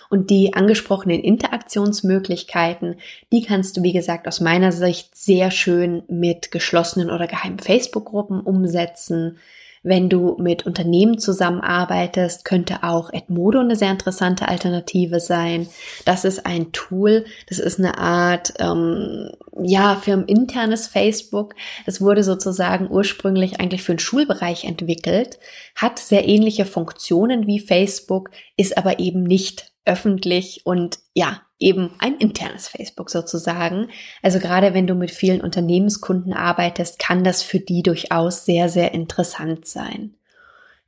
Und 0.08 0.30
die 0.30 0.54
angesprochenen 0.54 1.20
Interaktionsmöglichkeiten, 1.20 2.96
die 3.32 3.42
kannst 3.42 3.76
du, 3.76 3.82
wie 3.82 3.92
gesagt, 3.92 4.26
aus 4.28 4.40
meiner 4.40 4.72
Sicht 4.72 5.16
sehr 5.16 5.50
schön 5.50 6.02
mit 6.08 6.50
geschlossenen 6.50 7.10
oder 7.10 7.26
geheimen 7.26 7.58
Facebook-Gruppen 7.58 8.40
umsetzen. 8.40 9.38
Wenn 9.82 10.10
du 10.10 10.36
mit 10.38 10.66
Unternehmen 10.66 11.18
zusammenarbeitest, 11.18 12.44
könnte 12.44 12.82
auch 12.82 13.10
Edmodo 13.12 13.60
eine 13.60 13.76
sehr 13.76 13.90
interessante 13.90 14.46
Alternative 14.46 15.20
sein. 15.20 15.68
Das 16.04 16.26
ist 16.26 16.44
ein 16.44 16.72
Tool, 16.72 17.24
das 17.48 17.58
ist 17.58 17.78
eine 17.78 17.96
Art, 17.96 18.52
ähm, 18.58 19.30
ja, 19.62 19.96
firmeninternes 19.96 20.86
Facebook. 20.86 21.54
Es 21.86 22.02
wurde 22.02 22.22
sozusagen 22.24 22.90
ursprünglich 22.90 23.58
eigentlich 23.58 23.82
für 23.82 23.94
den 23.94 24.00
Schulbereich 24.00 24.64
entwickelt, 24.64 25.38
hat 25.74 25.98
sehr 25.98 26.28
ähnliche 26.28 26.66
Funktionen 26.66 27.46
wie 27.46 27.58
Facebook, 27.58 28.30
ist 28.58 28.76
aber 28.76 28.98
eben 28.98 29.22
nicht 29.22 29.72
öffentlich 29.86 30.66
und 30.66 30.98
ja, 31.14 31.40
eben 31.60 31.90
ein 31.98 32.16
internes 32.16 32.68
Facebook 32.68 33.10
sozusagen. 33.10 33.88
Also 34.22 34.38
gerade 34.40 34.74
wenn 34.74 34.86
du 34.86 34.94
mit 34.94 35.10
vielen 35.10 35.42
Unternehmenskunden 35.42 36.32
arbeitest, 36.32 36.98
kann 36.98 37.22
das 37.22 37.42
für 37.42 37.60
die 37.60 37.82
durchaus 37.82 38.44
sehr, 38.44 38.68
sehr 38.68 38.92
interessant 38.92 39.66
sein. 39.66 40.14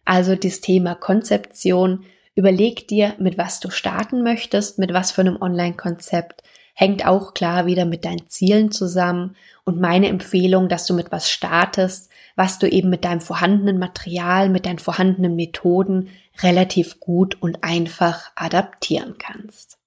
Also 0.04 0.34
das 0.34 0.60
Thema 0.60 0.94
Konzeption, 0.94 2.04
überleg 2.34 2.88
dir, 2.88 3.14
mit 3.18 3.38
was 3.38 3.60
du 3.60 3.70
starten 3.70 4.22
möchtest, 4.22 4.78
mit 4.78 4.92
was 4.92 5.12
für 5.12 5.20
einem 5.20 5.40
Online-Konzept, 5.40 6.42
hängt 6.74 7.06
auch 7.06 7.34
klar 7.34 7.66
wieder 7.66 7.84
mit 7.84 8.04
deinen 8.04 8.28
Zielen 8.28 8.72
zusammen 8.72 9.36
und 9.64 9.78
meine 9.78 10.08
Empfehlung, 10.08 10.68
dass 10.68 10.86
du 10.86 10.94
mit 10.94 11.12
was 11.12 11.30
startest, 11.30 12.10
was 12.34 12.58
du 12.58 12.66
eben 12.66 12.88
mit 12.88 13.04
deinem 13.04 13.20
vorhandenen 13.20 13.78
Material, 13.78 14.48
mit 14.48 14.64
deinen 14.64 14.78
vorhandenen 14.78 15.36
Methoden 15.36 16.08
relativ 16.42 16.98
gut 16.98 17.40
und 17.42 17.62
einfach 17.62 18.32
adaptieren 18.34 19.16
kannst. 19.18 19.81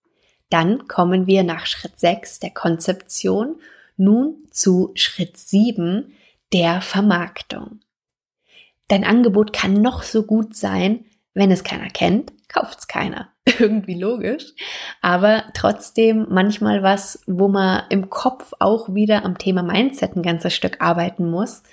Dann 0.56 0.88
kommen 0.88 1.28
wir 1.28 1.44
nach 1.44 1.66
Schritt 1.66 2.00
6 2.00 2.40
der 2.40 2.52
Konzeption 2.52 3.58
nun 3.98 4.36
zu 4.52 4.92
Schritt 4.96 5.36
7 5.36 6.14
der 6.54 6.80
Vermarktung. 6.80 7.82
Dein 8.88 9.04
Angebot 9.04 9.52
kann 9.52 9.74
noch 9.74 10.04
so 10.04 10.24
gut 10.24 10.56
sein, 10.56 11.04
wenn 11.34 11.52
es 11.52 11.66
keiner 11.66 11.90
kennt, 11.90 12.32
kauft 12.48 12.80
es 12.80 12.88
keiner. 12.88 13.34
Irgendwie 13.60 14.00
logisch. 14.00 14.54
Aber 15.02 15.44
trotzdem 15.54 16.26
manchmal 16.30 16.82
was, 16.82 17.22
wo 17.28 17.50
man 17.50 17.84
im 17.90 18.10
Kopf 18.10 18.54
auch 18.60 18.94
wieder 18.94 19.26
am 19.26 19.38
Thema 19.38 19.62
Mindset 19.62 20.16
ein 20.16 20.24
ganzes 20.24 20.54
Stück 20.54 20.80
arbeiten 20.80 21.30
muss. 21.30 21.64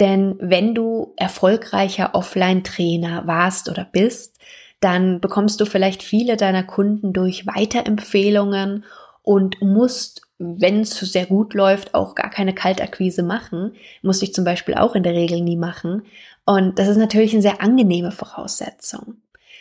Denn 0.00 0.36
wenn 0.40 0.74
du 0.74 1.12
erfolgreicher 1.18 2.14
Offline-Trainer 2.14 3.26
warst 3.26 3.68
oder 3.68 3.84
bist, 3.84 4.38
dann 4.82 5.20
bekommst 5.20 5.60
du 5.60 5.64
vielleicht 5.64 6.02
viele 6.02 6.36
deiner 6.36 6.64
Kunden 6.64 7.12
durch 7.12 7.46
Weiterempfehlungen 7.46 8.84
und 9.22 9.62
musst, 9.62 10.22
wenn 10.38 10.80
es 10.80 10.98
sehr 10.98 11.26
gut 11.26 11.54
läuft, 11.54 11.94
auch 11.94 12.14
gar 12.14 12.30
keine 12.30 12.54
Kaltakquise 12.54 13.22
machen. 13.22 13.74
Muss 14.02 14.22
ich 14.22 14.34
zum 14.34 14.44
Beispiel 14.44 14.74
auch 14.74 14.94
in 14.94 15.04
der 15.04 15.14
Regel 15.14 15.40
nie 15.40 15.56
machen. 15.56 16.02
Und 16.44 16.78
das 16.78 16.88
ist 16.88 16.96
natürlich 16.96 17.32
eine 17.32 17.42
sehr 17.42 17.62
angenehme 17.62 18.10
Voraussetzung. 18.10 19.18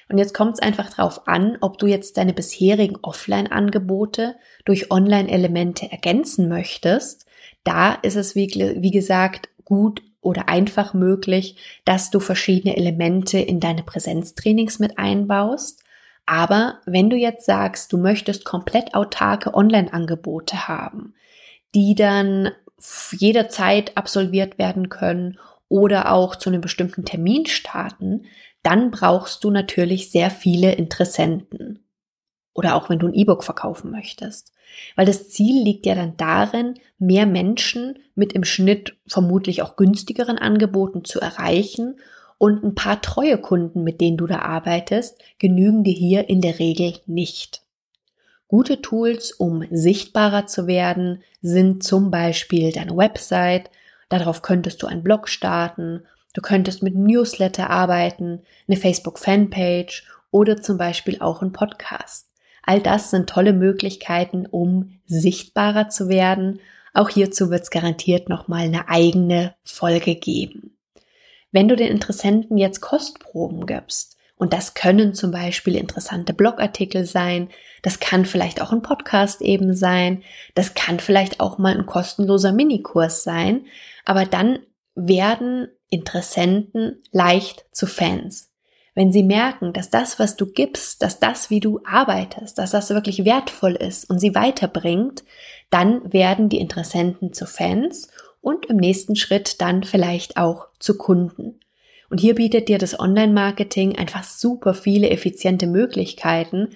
Und 0.09 0.17
jetzt 0.17 0.33
kommt 0.33 0.55
es 0.55 0.59
einfach 0.59 0.89
darauf 0.89 1.27
an, 1.27 1.57
ob 1.61 1.77
du 1.77 1.85
jetzt 1.85 2.17
deine 2.17 2.33
bisherigen 2.33 2.97
Offline-Angebote 3.01 4.35
durch 4.65 4.91
Online-Elemente 4.91 5.89
ergänzen 5.91 6.49
möchtest. 6.49 7.25
Da 7.63 7.93
ist 7.93 8.15
es, 8.17 8.35
wie, 8.35 8.47
wie 8.49 8.91
gesagt, 8.91 9.49
gut 9.63 10.01
oder 10.21 10.47
einfach 10.47 10.93
möglich, 10.93 11.57
dass 11.83 12.11
du 12.11 12.19
verschiedene 12.19 12.77
Elemente 12.77 13.39
in 13.39 13.59
deine 13.59 13.83
Präsenztrainings 13.83 14.79
mit 14.79 14.97
einbaust. 14.97 15.83
Aber 16.25 16.79
wenn 16.85 17.09
du 17.09 17.17
jetzt 17.17 17.45
sagst, 17.45 17.91
du 17.91 17.97
möchtest 17.97 18.45
komplett 18.45 18.93
autarke 18.93 19.53
Online-Angebote 19.53 20.67
haben, 20.67 21.15
die 21.73 21.95
dann 21.95 22.51
jederzeit 23.11 23.97
absolviert 23.97 24.57
werden 24.57 24.89
können 24.89 25.39
oder 25.67 26.11
auch 26.11 26.35
zu 26.35 26.49
einem 26.49 26.61
bestimmten 26.61 27.05
Termin 27.05 27.45
starten, 27.47 28.25
dann 28.63 28.91
brauchst 28.91 29.43
du 29.43 29.49
natürlich 29.49 30.11
sehr 30.11 30.29
viele 30.29 30.73
Interessenten. 30.73 31.87
Oder 32.53 32.75
auch 32.75 32.89
wenn 32.89 32.99
du 32.99 33.07
ein 33.07 33.13
E-Book 33.13 33.43
verkaufen 33.43 33.91
möchtest. 33.91 34.53
Weil 34.95 35.05
das 35.05 35.29
Ziel 35.29 35.63
liegt 35.63 35.85
ja 35.85 35.95
dann 35.95 36.17
darin, 36.17 36.75
mehr 36.99 37.25
Menschen 37.25 37.99
mit 38.15 38.33
im 38.33 38.43
Schnitt 38.43 38.97
vermutlich 39.07 39.61
auch 39.61 39.75
günstigeren 39.75 40.37
Angeboten 40.37 41.03
zu 41.03 41.19
erreichen 41.19 41.95
und 42.37 42.63
ein 42.63 42.73
paar 42.73 43.01
treue 43.01 43.37
Kunden, 43.37 43.83
mit 43.83 44.01
denen 44.01 44.17
du 44.17 44.25
da 44.25 44.39
arbeitest, 44.39 45.21
genügen 45.37 45.83
dir 45.83 45.93
hier 45.93 46.27
in 46.27 46.41
der 46.41 46.57
Regel 46.57 46.95
nicht. 47.05 47.61
Gute 48.47 48.81
Tools, 48.81 49.31
um 49.31 49.63
sichtbarer 49.69 50.47
zu 50.47 50.67
werden, 50.67 51.21
sind 51.41 51.83
zum 51.83 52.09
Beispiel 52.09 52.71
deine 52.71 52.97
Website. 52.97 53.69
Darauf 54.09 54.41
könntest 54.41 54.81
du 54.81 54.87
einen 54.87 55.03
Blog 55.03 55.29
starten. 55.29 56.03
Du 56.33 56.41
könntest 56.41 56.81
mit 56.81 56.95
Newsletter 56.95 57.69
arbeiten, 57.69 58.41
eine 58.67 58.75
Facebook-Fanpage 58.75 60.07
oder 60.31 60.61
zum 60.61 60.77
Beispiel 60.77 61.21
auch 61.21 61.41
ein 61.41 61.53
Podcast. 61.53 62.30
All 62.71 62.79
das 62.79 63.09
sind 63.09 63.29
tolle 63.29 63.51
Möglichkeiten, 63.51 64.45
um 64.45 65.01
sichtbarer 65.05 65.89
zu 65.89 66.07
werden. 66.07 66.61
Auch 66.93 67.09
hierzu 67.09 67.49
wird 67.49 67.63
es 67.63 67.69
garantiert 67.69 68.29
nochmal 68.29 68.61
eine 68.61 68.87
eigene 68.87 69.55
Folge 69.61 70.15
geben. 70.15 70.77
Wenn 71.51 71.67
du 71.67 71.75
den 71.75 71.91
Interessenten 71.91 72.57
jetzt 72.57 72.79
Kostproben 72.79 73.65
gibst, 73.65 74.15
und 74.37 74.53
das 74.53 74.73
können 74.73 75.13
zum 75.13 75.31
Beispiel 75.31 75.75
interessante 75.75 76.33
Blogartikel 76.33 77.03
sein, 77.03 77.49
das 77.81 77.99
kann 77.99 78.23
vielleicht 78.23 78.61
auch 78.61 78.71
ein 78.71 78.81
Podcast 78.81 79.41
eben 79.41 79.75
sein, 79.75 80.23
das 80.55 80.73
kann 80.73 81.01
vielleicht 81.01 81.41
auch 81.41 81.57
mal 81.57 81.77
ein 81.77 81.85
kostenloser 81.85 82.53
Minikurs 82.53 83.25
sein, 83.25 83.65
aber 84.05 84.23
dann 84.23 84.59
werden 84.95 85.67
Interessenten 85.89 87.03
leicht 87.11 87.65
zu 87.73 87.85
Fans 87.85 88.50
wenn 88.93 89.11
sie 89.11 89.23
merken, 89.23 89.73
dass 89.73 89.89
das, 89.89 90.19
was 90.19 90.35
du 90.35 90.45
gibst, 90.45 91.01
dass 91.01 91.19
das, 91.19 91.49
wie 91.49 91.59
du 91.59 91.79
arbeitest, 91.85 92.57
dass 92.57 92.71
das 92.71 92.89
wirklich 92.89 93.23
wertvoll 93.23 93.73
ist 93.73 94.09
und 94.09 94.19
sie 94.19 94.35
weiterbringt, 94.35 95.23
dann 95.69 96.11
werden 96.11 96.49
die 96.49 96.59
Interessenten 96.59 97.33
zu 97.33 97.45
Fans 97.45 98.09
und 98.41 98.65
im 98.65 98.77
nächsten 98.77 99.15
Schritt 99.15 99.61
dann 99.61 99.83
vielleicht 99.83 100.37
auch 100.37 100.67
zu 100.79 100.97
Kunden. 100.97 101.59
Und 102.09 102.19
hier 102.19 102.35
bietet 102.35 102.67
dir 102.67 102.77
das 102.77 102.99
Online-Marketing 102.99 103.97
einfach 103.97 104.25
super 104.25 104.73
viele 104.73 105.09
effiziente 105.09 105.65
Möglichkeiten, 105.65 106.71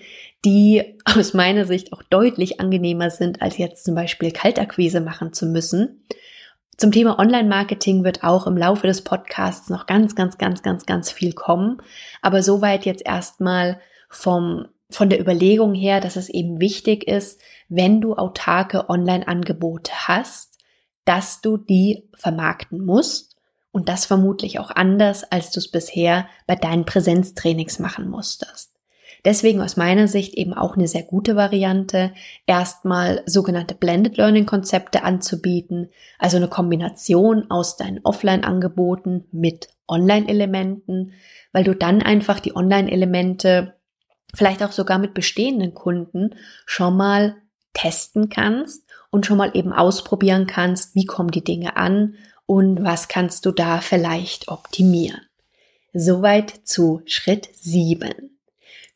die 0.46 0.98
aus 1.04 1.34
meiner 1.34 1.66
Sicht 1.66 1.92
auch 1.92 2.04
deutlich 2.04 2.62
angenehmer 2.62 3.10
sind, 3.10 3.42
als 3.42 3.58
jetzt 3.58 3.84
zum 3.84 3.96
Beispiel 3.96 4.32
Kaltakquise 4.32 5.02
machen 5.02 5.34
zu 5.34 5.46
müssen. 5.48 6.06
Zum 6.78 6.92
Thema 6.92 7.20
Online-Marketing 7.20 8.04
wird 8.04 8.24
auch 8.24 8.48
im 8.48 8.58
Laufe 8.58 8.86
des 8.86 9.02
Podcasts 9.02 9.70
noch 9.70 9.86
ganz, 9.86 10.14
ganz, 10.14 10.38
ganz, 10.38 10.62
ganz, 10.62 10.86
ganz 10.86 11.10
viel 11.10 11.32
kommen. 11.32 11.78
Aber 12.22 12.44
soweit 12.44 12.86
jetzt 12.86 13.06
erstmal 13.06 13.80
vom, 14.10 14.68
von 14.90 15.10
der 15.10 15.22
Überlegung 15.22 15.74
her, 15.74 16.02
dass 16.02 16.18
es 16.18 16.28
eben 16.28 16.60
wichtig 16.60 17.08
ist, 17.08 17.40
wenn 17.70 18.02
du 18.02 18.16
autarke 18.16 18.90
Online-Angebote 18.90 19.92
hast, 20.08 20.58
dass 21.06 21.40
du 21.40 21.56
die 21.56 22.10
vermarkten 22.14 22.84
musst 22.84 23.38
und 23.72 23.88
das 23.88 24.06
vermutlich 24.06 24.60
auch 24.60 24.72
anders, 24.72 25.24
als 25.24 25.52
du 25.52 25.60
es 25.60 25.72
bisher 25.72 26.28
bei 26.46 26.56
deinen 26.56 26.86
Präsenztrainings 26.86 27.80
machen 27.80 28.10
musstest. 28.10 28.75
Deswegen 29.26 29.60
aus 29.60 29.76
meiner 29.76 30.08
Sicht 30.08 30.36
eben 30.36 30.54
auch 30.54 30.76
eine 30.76 30.88
sehr 30.88 31.02
gute 31.02 31.36
Variante, 31.36 32.14
erstmal 32.46 33.24
sogenannte 33.26 33.74
Blended 33.74 34.18
Learning 34.18 34.46
Konzepte 34.46 35.04
anzubieten, 35.04 35.90
also 36.20 36.38
eine 36.38 36.48
Kombination 36.48 37.50
aus 37.50 37.76
deinen 37.76 38.02
Offline-Angeboten 38.04 39.26
mit 39.32 39.70
Online-Elementen, 39.88 41.14
weil 41.52 41.64
du 41.64 41.74
dann 41.74 42.04
einfach 42.04 42.40
die 42.40 42.56
Online-Elemente 42.56 43.74
vielleicht 44.36 44.62
auch 44.62 44.72
sogar 44.72 45.00
mit 45.00 45.16
bestehenden 45.16 45.74
Kunden 45.74 46.36
schon 46.68 46.96
mal 46.96 47.36
testen 47.74 48.30
kannst 48.30 48.84
und 49.10 49.26
schon 49.26 49.38
mal 49.38 49.52
eben 49.56 49.74
ausprobieren 49.74 50.46
kannst, 50.46 50.94
wie 50.94 51.06
kommen 51.06 51.32
die 51.32 51.44
Dinge 51.44 51.78
an 51.78 52.16
und 52.46 52.84
was 52.84 53.08
kannst 53.08 53.46
du 53.48 53.52
da 53.52 53.82
vielleicht 53.82 54.50
optimieren. 54.50 55.22
Soweit 55.94 56.54
zu 56.64 57.02
Schritt 57.06 57.50
7. 57.54 58.35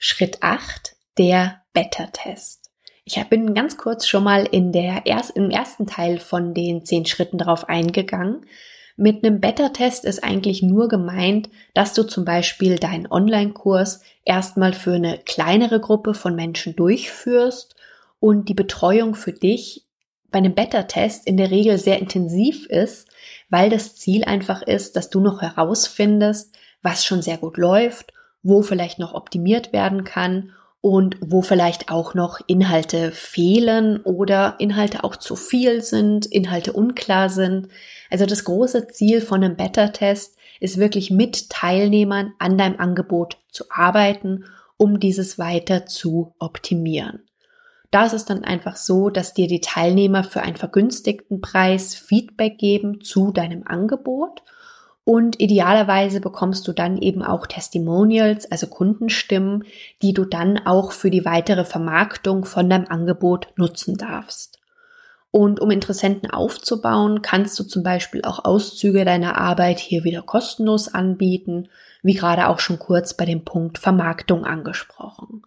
Schritt 0.02 0.42
8, 0.42 0.96
der 1.18 1.62
Beta-Test. 1.74 2.72
Ich 3.04 3.22
bin 3.26 3.54
ganz 3.54 3.76
kurz 3.76 4.08
schon 4.08 4.24
mal 4.24 4.46
in 4.46 4.72
der 4.72 5.02
erst, 5.06 5.32
im 5.32 5.50
ersten 5.50 5.88
Teil 5.88 6.20
von 6.20 6.54
den 6.54 6.86
zehn 6.86 7.06
Schritten 7.06 7.38
darauf 7.38 7.68
eingegangen. 7.68 8.46
Mit 8.96 9.26
einem 9.26 9.42
Beta-Test 9.42 10.06
ist 10.06 10.24
eigentlich 10.24 10.62
nur 10.62 10.88
gemeint, 10.88 11.50
dass 11.74 11.94
du 11.94 12.04
zum 12.04 12.24
Beispiel 12.24 12.78
deinen 12.78 13.12
Online-Kurs 13.12 14.00
erstmal 14.24 14.72
für 14.72 14.94
eine 14.94 15.18
kleinere 15.18 15.82
Gruppe 15.82 16.14
von 16.14 16.34
Menschen 16.34 16.78
durchführst 16.78 17.76
und 18.22 18.48
die 18.48 18.54
Betreuung 18.54 19.16
für 19.16 19.34
dich 19.34 19.86
bei 20.32 20.38
einem 20.38 20.56
Beta-Test 20.56 21.28
in 21.28 21.36
der 21.36 21.52
Regel 21.52 21.78
sehr 21.78 22.00
intensiv 22.00 22.68
ist, 22.68 23.10
weil 23.50 23.70
das 23.70 23.98
Ziel 23.98 24.24
einfach 24.24 24.62
ist, 24.62 24.96
dass 24.96 25.10
du 25.10 25.20
noch 25.20 25.42
herausfindest, 25.42 26.56
was 26.82 27.04
schon 27.04 27.22
sehr 27.22 27.38
gut 27.38 27.58
läuft 27.58 28.14
wo 28.44 28.62
vielleicht 28.62 29.00
noch 29.00 29.14
optimiert 29.14 29.74
werden 29.74 30.04
kann 30.04 30.52
und 30.82 31.18
wo 31.20 31.42
vielleicht 31.42 31.90
auch 31.92 32.14
noch 32.14 32.40
Inhalte 32.48 33.12
fehlen 33.12 34.02
oder 34.02 34.56
Inhalte 34.60 35.04
auch 35.04 35.18
zu 35.18 35.36
viel 35.36 35.82
sind, 35.82 36.26
Inhalte 36.26 36.74
unklar 36.74 37.30
sind. 37.30 37.68
Also 38.10 38.26
das 38.26 38.46
große 38.46 38.88
Ziel 38.88 39.22
von 39.22 39.44
einem 39.44 39.58
Beta-Test 39.58 40.38
ist 40.62 40.78
wirklich 40.78 41.12
mit 41.12 41.50
Teilnehmern 41.50 42.34
an 42.40 42.58
deinem 42.58 42.80
Angebot 42.80 43.38
zu 43.52 43.66
arbeiten, 43.70 44.46
um 44.78 45.00
dieses 45.00 45.38
weiter 45.38 45.86
zu 45.86 46.34
optimieren. 46.40 47.24
Da 47.92 48.06
ist 48.06 48.14
es 48.14 48.26
dann 48.26 48.44
einfach 48.44 48.76
so, 48.76 49.10
dass 49.10 49.34
dir 49.34 49.48
die 49.48 49.62
Teilnehmer 49.62 50.24
für 50.24 50.42
einen 50.42 50.58
vergünstigten 50.58 51.42
Preis 51.42 51.96
Feedback 51.96 52.58
geben 52.58 53.02
zu 53.02 53.32
deinem 53.32 53.64
Angebot 53.66 54.44
und 55.10 55.40
idealerweise 55.40 56.22
bekommst 56.22 56.68
du 56.68 56.72
dann 56.72 56.96
eben 56.96 57.24
auch 57.24 57.48
Testimonials, 57.48 58.52
also 58.52 58.68
Kundenstimmen, 58.68 59.64
die 60.04 60.14
du 60.14 60.24
dann 60.24 60.60
auch 60.68 60.92
für 60.92 61.10
die 61.10 61.26
weitere 61.26 61.66
Vermarktung 61.66 62.46
von 62.46 62.70
deinem 62.70 62.86
Angebot 62.90 63.48
nutzen 63.56 63.98
darfst. 63.98 64.60
Und 65.32 65.62
um 65.62 65.72
Interessenten 65.72 66.30
aufzubauen, 66.30 67.24
kannst 67.24 67.58
du 67.60 67.64
zum 67.64 67.82
Beispiel 67.82 68.22
auch 68.22 68.46
Auszüge 68.46 69.04
deiner 69.04 69.40
Arbeit 69.40 69.80
hier 69.80 70.04
wieder 70.04 70.22
kostenlos 70.22 70.94
anbieten, 70.94 71.70
wie 72.04 72.14
gerade 72.14 72.48
auch 72.48 72.60
schon 72.60 72.78
kurz 72.78 73.16
bei 73.16 73.26
dem 73.26 73.44
Punkt 73.44 73.80
Vermarktung 73.80 74.46
angesprochen. 74.46 75.42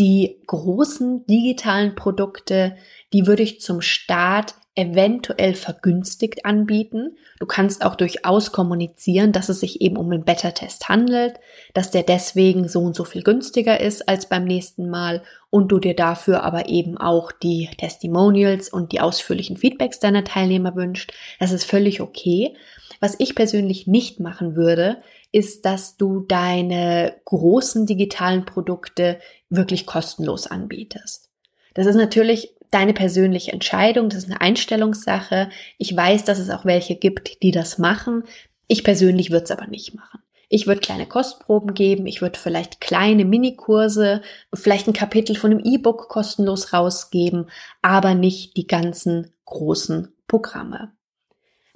Die 0.00 0.42
großen 0.48 1.24
digitalen 1.26 1.94
Produkte, 1.94 2.74
die 3.12 3.28
würde 3.28 3.44
ich 3.44 3.60
zum 3.60 3.80
Start 3.80 4.56
eventuell 4.74 5.54
vergünstigt 5.54 6.46
anbieten. 6.46 7.16
Du 7.38 7.46
kannst 7.46 7.84
auch 7.84 7.94
durchaus 7.94 8.52
kommunizieren, 8.52 9.32
dass 9.32 9.50
es 9.50 9.60
sich 9.60 9.82
eben 9.82 9.98
um 9.98 10.10
einen 10.10 10.24
Beta-Test 10.24 10.88
handelt, 10.88 11.34
dass 11.74 11.90
der 11.90 12.02
deswegen 12.02 12.68
so 12.68 12.80
und 12.80 12.96
so 12.96 13.04
viel 13.04 13.22
günstiger 13.22 13.80
ist 13.80 14.08
als 14.08 14.28
beim 14.28 14.44
nächsten 14.44 14.88
Mal 14.88 15.22
und 15.50 15.68
du 15.68 15.78
dir 15.78 15.94
dafür 15.94 16.42
aber 16.42 16.70
eben 16.70 16.96
auch 16.96 17.32
die 17.32 17.68
Testimonials 17.76 18.70
und 18.70 18.92
die 18.92 19.00
ausführlichen 19.00 19.58
Feedbacks 19.58 20.00
deiner 20.00 20.24
Teilnehmer 20.24 20.74
wünscht. 20.74 21.12
Das 21.38 21.52
ist 21.52 21.64
völlig 21.64 22.00
okay. 22.00 22.56
Was 23.00 23.16
ich 23.18 23.34
persönlich 23.34 23.86
nicht 23.86 24.20
machen 24.20 24.56
würde, 24.56 25.02
ist, 25.32 25.66
dass 25.66 25.96
du 25.98 26.20
deine 26.20 27.14
großen 27.26 27.84
digitalen 27.84 28.46
Produkte 28.46 29.18
wirklich 29.50 29.86
kostenlos 29.86 30.46
anbietest. 30.46 31.28
Das 31.74 31.86
ist 31.86 31.96
natürlich 31.96 32.54
deine 32.72 32.94
persönliche 32.94 33.52
Entscheidung, 33.52 34.08
das 34.08 34.24
ist 34.24 34.30
eine 34.30 34.40
Einstellungssache. 34.40 35.50
Ich 35.78 35.96
weiß, 35.96 36.24
dass 36.24 36.38
es 36.38 36.50
auch 36.50 36.64
welche 36.64 36.96
gibt, 36.96 37.42
die 37.42 37.52
das 37.52 37.78
machen. 37.78 38.24
Ich 38.66 38.82
persönlich 38.82 39.30
würde 39.30 39.44
es 39.44 39.50
aber 39.50 39.66
nicht 39.68 39.94
machen. 39.94 40.20
Ich 40.48 40.66
würde 40.66 40.80
kleine 40.80 41.06
Kostproben 41.06 41.72
geben, 41.72 42.06
ich 42.06 42.20
würde 42.20 42.38
vielleicht 42.38 42.80
kleine 42.80 43.24
Minikurse, 43.24 44.20
vielleicht 44.52 44.86
ein 44.86 44.92
Kapitel 44.92 45.34
von 45.36 45.50
einem 45.50 45.64
E-Book 45.64 46.08
kostenlos 46.08 46.72
rausgeben, 46.72 47.46
aber 47.80 48.14
nicht 48.14 48.56
die 48.56 48.66
ganzen 48.66 49.32
großen 49.46 50.12
Programme. 50.26 50.92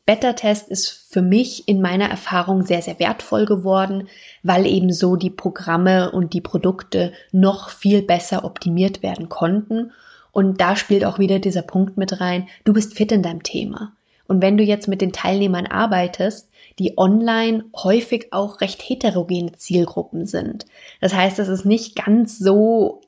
Beta-Test 0.05 0.69
ist 0.69 0.89
für 1.11 1.23
mich 1.23 1.69
in 1.69 1.81
meiner 1.81 2.09
Erfahrung 2.09 2.65
sehr, 2.65 2.81
sehr 2.81 2.99
wertvoll 2.99 3.45
geworden, 3.45 4.09
weil 4.43 4.67
eben 4.67 4.93
so 4.93 5.17
die 5.17 5.31
Programme 5.31 6.13
und 6.13 6.33
die 6.33 6.41
Produkte 6.41 7.13
noch 7.33 7.71
viel 7.71 8.03
besser 8.03 8.45
optimiert 8.45 9.03
werden 9.03 9.29
konnten 9.29 9.91
und 10.37 10.61
da 10.61 10.77
spielt 10.77 11.03
auch 11.07 11.19
wieder 11.19 11.39
dieser 11.39 11.63
Punkt 11.63 11.97
mit 11.97 12.21
rein, 12.21 12.47
du 12.65 12.75
bist 12.75 12.93
fit 12.93 13.11
in 13.11 13.23
deinem 13.23 13.43
Thema. 13.43 13.97
Und 14.27 14.43
wenn 14.43 14.59
du 14.59 14.65
jetzt 14.65 14.87
mit 14.87 15.01
den 15.01 15.15
Teilnehmern 15.15 15.65
arbeitest, 15.65 16.51
die 16.79 16.99
online 16.99 17.65
häufig 17.75 18.35
auch 18.35 18.61
recht 18.61 18.83
heterogene 18.83 19.53
Zielgruppen 19.53 20.27
sind. 20.27 20.67
Das 21.01 21.15
heißt, 21.15 21.39
es 21.39 21.49
ist 21.49 21.65
nicht 21.65 21.97
ganz 21.97 22.39
so, 22.39 23.01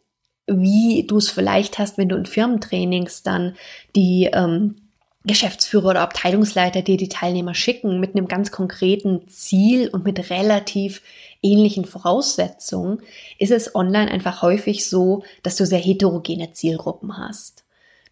wie 0.47 1.07
du 1.07 1.19
es 1.19 1.29
vielleicht 1.29 1.79
hast, 1.79 1.99
wenn 1.99 2.09
du 2.09 2.17
in 2.17 2.25
Firmentrainings 2.25 3.25
dann 3.25 3.57
die 3.95 4.31
ähm, 4.33 4.88
Geschäftsführer 5.25 5.91
oder 5.91 6.01
Abteilungsleiter 6.01 6.83
dir 6.83 6.97
die 6.97 7.09
Teilnehmer 7.09 7.55
schicken 7.55 8.01
mit 8.01 8.15
einem 8.15 8.29
ganz 8.29 8.51
konkreten 8.51 9.29
Ziel 9.29 9.89
und 9.89 10.05
mit 10.05 10.31
relativ 10.31 11.03
ähnlichen 11.43 11.85
Voraussetzungen, 11.85 13.01
ist 13.39 13.51
es 13.51 13.75
online 13.75 14.11
einfach 14.11 14.43
häufig 14.43 14.89
so, 14.89 15.23
dass 15.43 15.57
du 15.57 15.67
sehr 15.67 15.79
heterogene 15.79 16.53
Zielgruppen 16.53 17.19
hast. 17.19 17.65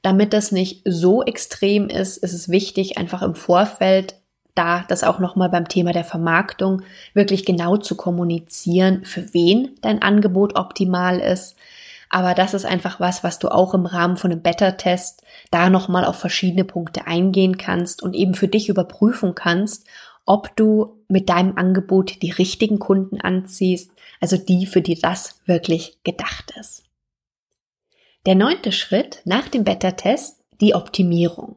Damit 0.03 0.33
das 0.33 0.53
nicht 0.53 0.83
so 0.85 1.23
extrem 1.23 1.89
ist, 1.89 2.19
ist 2.19 2.33
es 2.33 2.49
wichtig, 2.49 2.99
einfach 2.99 3.23
im 3.23 3.35
Vorfeld 3.35 4.17
da 4.57 4.85
das 4.89 5.05
auch 5.05 5.19
nochmal 5.19 5.51
beim 5.51 5.69
Thema 5.69 5.93
der 5.93 6.05
Vermarktung 6.05 6.83
wirklich 7.15 7.45
genau 7.45 7.77
zu 7.77 7.95
kommunizieren, 7.95 9.05
für 9.05 9.33
wen 9.35 9.77
dein 9.83 10.03
Angebot 10.03 10.57
optimal 10.57 11.21
ist. 11.21 11.57
Aber 12.09 12.35
das 12.35 12.55
ist 12.55 12.65
einfach 12.65 13.01
was, 13.01 13.25
was 13.25 13.39
du 13.39 13.49
auch 13.49 13.75
im 13.75 13.87
Rahmen 13.87 14.17
von 14.17 14.31
einem 14.31 14.43
Beta-Test 14.43 15.23
da 15.51 15.71
nochmal 15.71 16.05
auf 16.05 16.17
verschiedene 16.17 16.65
Punkte 16.65 17.07
eingehen 17.07 17.59
kannst 17.59 18.03
und 18.03 18.15
eben 18.15 18.35
für 18.35 18.49
dich 18.49 18.69
überprüfen 18.69 19.35
kannst, 19.35 19.87
ob 20.25 20.55
du 20.57 21.03
mit 21.09 21.29
deinem 21.29 21.57
Angebot 21.57 22.23
die 22.23 22.31
richtigen 22.31 22.79
Kunden 22.79 23.21
anziehst, 23.21 23.91
also 24.21 24.37
die, 24.37 24.67
für 24.67 24.83
die 24.83 24.99
das 25.01 25.41
wirklich 25.47 25.99
gedacht 26.05 26.53
ist. 26.59 26.85
Der 28.27 28.35
neunte 28.35 28.73
Schritt 28.73 29.23
nach 29.25 29.49
dem 29.49 29.65
Beta-Test, 29.65 30.43
die 30.61 30.75
Optimierung. 30.75 31.57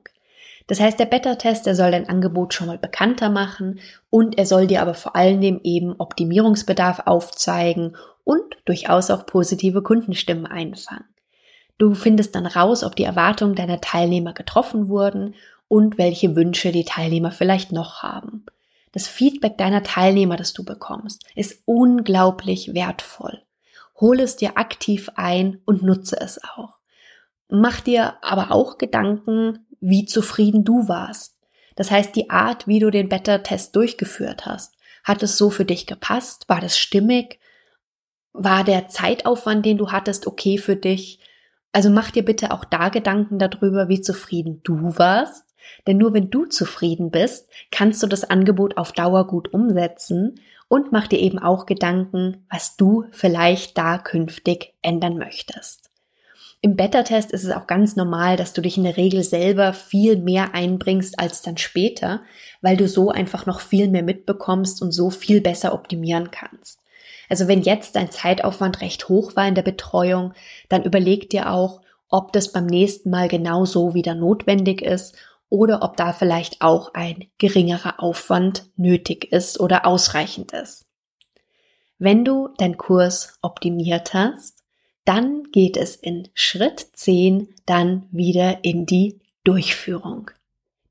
Das 0.70 0.80
heißt, 0.80 1.00
der 1.00 1.08
Beta-Test, 1.08 1.66
der 1.66 1.74
soll 1.74 1.90
dein 1.90 2.08
Angebot 2.08 2.54
schon 2.54 2.68
mal 2.68 2.78
bekannter 2.78 3.30
machen 3.30 3.80
und 4.12 4.38
er 4.38 4.46
soll 4.46 4.68
dir 4.68 4.84
aber 4.84 4.94
vor 4.94 5.16
allen 5.16 5.42
Dingen 5.42 5.62
eben 5.64 5.96
Optimierungsbedarf 5.98 7.08
aufzeigen 7.08 7.98
und 8.24 8.44
durchaus 8.66 9.10
auch 9.10 9.26
positive 9.26 9.82
Kundenstimmen 9.82 10.46
einfangen. 10.46 11.06
Du 11.80 11.96
findest 11.96 12.36
dann 12.36 12.46
raus, 12.46 12.84
ob 12.84 12.96
die 12.96 13.04
Erwartungen 13.04 13.56
deiner 13.56 13.82
Teilnehmer 13.82 14.34
getroffen 14.34 14.90
wurden 14.90 15.34
und 15.68 15.98
welche 15.98 16.36
Wünsche 16.36 16.72
die 16.72 16.86
Teilnehmer 16.86 17.32
vielleicht 17.32 17.72
noch 17.72 18.04
haben. 18.04 18.46
Das 18.92 19.08
Feedback 19.08 19.58
deiner 19.58 19.82
Teilnehmer, 19.82 20.38
das 20.38 20.54
du 20.54 20.64
bekommst, 20.64 21.24
ist 21.34 21.64
unglaublich 21.66 22.76
wertvoll. 22.76 23.42
Hole 24.00 24.22
es 24.22 24.36
dir 24.36 24.56
aktiv 24.60 25.10
ein 25.16 25.62
und 25.66 25.82
nutze 25.82 26.22
es 26.22 26.40
auch. 26.44 26.78
Mach 27.48 27.82
dir 27.82 28.14
aber 28.22 28.52
auch 28.52 28.78
Gedanken, 28.78 29.66
wie 29.82 30.06
zufrieden 30.06 30.64
du 30.64 30.88
warst. 30.88 31.38
Das 31.76 31.92
heißt, 31.92 32.16
die 32.16 32.30
Art, 32.30 32.68
wie 32.68 32.80
du 32.80 32.90
den 32.92 33.10
Better-Test 33.10 33.76
durchgeführt 33.76 34.46
hast. 34.46 34.76
Hat 35.04 35.24
es 35.24 35.38
so 35.38 35.50
für 35.50 35.66
dich 35.66 35.88
gepasst? 35.88 36.46
War 36.48 36.60
das 36.60 36.78
stimmig? 36.78 37.40
War 38.34 38.64
der 38.64 38.90
Zeitaufwand, 38.90 39.66
den 39.66 39.78
du 39.78 39.92
hattest, 39.92 40.28
okay 40.28 40.58
für 40.58 40.76
dich? 40.76 41.20
Also 41.72 41.90
mach 41.90 42.12
dir 42.12 42.26
bitte 42.26 42.52
auch 42.52 42.66
da 42.66 42.90
Gedanken 42.90 43.40
darüber, 43.40 43.90
wie 43.90 44.02
zufrieden 44.02 44.62
du 44.64 44.98
warst 44.98 45.46
denn 45.88 45.98
nur 45.98 46.14
wenn 46.14 46.30
du 46.30 46.46
zufrieden 46.46 47.12
bist, 47.12 47.50
kannst 47.72 48.02
du 48.04 48.08
das 48.08 48.24
Angebot 48.24 48.78
auf 48.78 48.92
Dauer 48.92 49.28
gut 49.28 49.54
umsetzen 49.54 50.40
und 50.68 50.92
mach 50.92 51.08
dir 51.08 51.20
eben 51.20 51.40
auch 51.40 51.66
Gedanken, 51.66 52.46
was 52.50 52.78
du 52.78 53.06
vielleicht 53.12 53.78
da 53.78 53.98
künftig 53.98 54.74
ändern 54.82 55.18
möchtest. 55.18 55.89
Im 56.62 56.76
Beta-Test 56.76 57.32
ist 57.32 57.46
es 57.46 57.52
auch 57.52 57.68
ganz 57.68 57.96
normal, 57.96 58.36
dass 58.36 58.52
du 58.52 58.62
dich 58.62 58.78
in 58.78 58.84
der 58.84 58.98
Regel 58.98 59.24
selber 59.24 59.72
viel 59.72 60.18
mehr 60.18 60.54
einbringst 60.54 61.18
als 61.18 61.42
dann 61.42 61.58
später, 61.58 62.22
weil 62.62 62.76
du 62.76 62.90
so 62.90 63.10
einfach 63.10 63.46
noch 63.46 63.62
viel 63.62 63.88
mehr 63.88 64.04
mitbekommst 64.04 64.82
und 64.82 64.92
so 64.92 65.10
viel 65.10 65.40
besser 65.40 65.74
optimieren 65.74 66.32
kannst. 66.32 66.82
Also 67.30 67.48
wenn 67.48 67.62
jetzt 67.62 67.96
dein 67.96 68.12
Zeitaufwand 68.12 68.82
recht 68.82 69.08
hoch 69.08 69.38
war 69.38 69.48
in 69.48 69.56
der 69.56 69.62
Betreuung, 69.62 70.34
dann 70.68 70.84
überleg 70.84 71.30
dir 71.30 71.52
auch, 71.52 71.82
ob 72.10 72.34
das 72.34 72.52
beim 72.52 72.66
nächsten 72.66 73.10
Mal 73.10 73.30
genauso 73.30 73.94
wieder 73.94 74.16
notwendig 74.16 74.82
ist 74.82 75.16
oder 75.48 75.82
ob 75.82 75.96
da 75.96 76.12
vielleicht 76.12 76.62
auch 76.62 76.94
ein 76.94 77.26
geringerer 77.38 78.02
Aufwand 78.04 78.70
nötig 78.76 79.32
ist 79.32 79.60
oder 79.60 79.86
ausreichend 79.86 80.52
ist. 80.52 80.88
Wenn 82.00 82.26
du 82.26 82.50
deinen 82.58 82.78
Kurs 82.78 83.38
optimiert 83.42 84.14
hast, 84.14 84.59
dann 85.06 85.44
geht 85.52 85.78
es 85.78 85.96
in 85.96 86.28
Schritt 86.34 86.86
10 86.94 87.50
dann 87.66 88.08
wieder 88.12 88.64
in 88.64 88.86
die 88.86 89.20
Durchführung. 89.44 90.32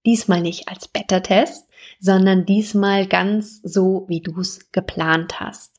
Diesmal 0.05 0.40
nicht 0.40 0.68
als 0.68 0.88
Beta-Test, 0.88 1.68
sondern 2.01 2.47
diesmal 2.47 3.07
ganz 3.07 3.61
so, 3.62 4.05
wie 4.09 4.21
du 4.21 4.40
es 4.40 4.73
geplant 4.73 5.40
hast. 5.40 5.79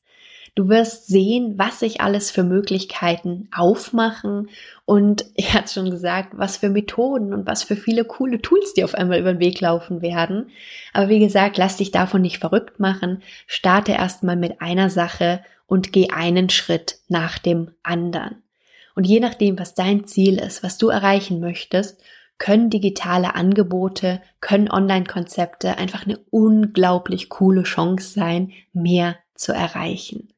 Du 0.55 0.67
wirst 0.67 1.07
sehen, 1.07 1.53
was 1.57 1.79
sich 1.79 2.01
alles 2.01 2.31
für 2.31 2.43
Möglichkeiten 2.43 3.47
aufmachen 3.55 4.49
und 4.85 5.25
er 5.35 5.53
hat 5.53 5.71
schon 5.71 5.89
gesagt, 5.89 6.33
was 6.37 6.57
für 6.57 6.69
Methoden 6.69 7.33
und 7.33 7.47
was 7.47 7.63
für 7.63 7.75
viele 7.75 8.03
coole 8.03 8.41
Tools 8.41 8.73
dir 8.73 8.85
auf 8.85 8.95
einmal 8.95 9.19
über 9.19 9.33
den 9.33 9.39
Weg 9.39 9.61
laufen 9.61 10.01
werden. 10.01 10.49
Aber 10.93 11.09
wie 11.09 11.19
gesagt, 11.19 11.57
lass 11.57 11.77
dich 11.77 11.91
davon 11.91 12.21
nicht 12.21 12.39
verrückt 12.39 12.79
machen. 12.79 13.21
Starte 13.47 13.93
erstmal 13.93 14.35
mit 14.35 14.61
einer 14.61 14.89
Sache 14.89 15.41
und 15.69 15.93
geh 15.93 16.09
einen 16.09 16.49
Schritt 16.49 16.97
nach 17.07 17.37
dem 17.37 17.71
anderen. 17.83 18.43
Und 18.95 19.05
je 19.05 19.21
nachdem, 19.21 19.57
was 19.57 19.75
dein 19.75 20.05
Ziel 20.05 20.39
ist, 20.39 20.63
was 20.63 20.77
du 20.77 20.89
erreichen 20.89 21.39
möchtest, 21.39 22.01
können 22.39 22.69
digitale 22.69 23.35
Angebote, 23.35 24.21
können 24.41 24.69
Online-Konzepte 24.69 25.77
einfach 25.77 26.05
eine 26.05 26.17
unglaublich 26.31 27.29
coole 27.29 27.63
Chance 27.63 28.13
sein, 28.13 28.51
mehr 28.73 29.17
zu 29.35 29.53
erreichen. 29.53 30.33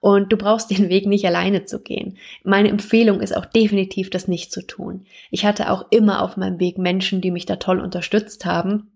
und 0.00 0.32
du 0.32 0.36
brauchst 0.36 0.70
den 0.70 0.88
Weg 0.90 1.06
nicht 1.06 1.26
alleine 1.26 1.64
zu 1.64 1.80
gehen. 1.80 2.18
Meine 2.44 2.68
Empfehlung 2.68 3.20
ist 3.20 3.36
auch 3.36 3.46
definitiv, 3.46 4.10
das 4.10 4.28
nicht 4.28 4.52
zu 4.52 4.64
tun. 4.64 5.06
Ich 5.32 5.44
hatte 5.44 5.72
auch 5.72 5.86
immer 5.90 6.22
auf 6.22 6.36
meinem 6.36 6.60
Weg 6.60 6.78
Menschen, 6.78 7.20
die 7.20 7.32
mich 7.32 7.46
da 7.46 7.56
toll 7.56 7.80
unterstützt 7.80 8.44
haben. 8.44 8.92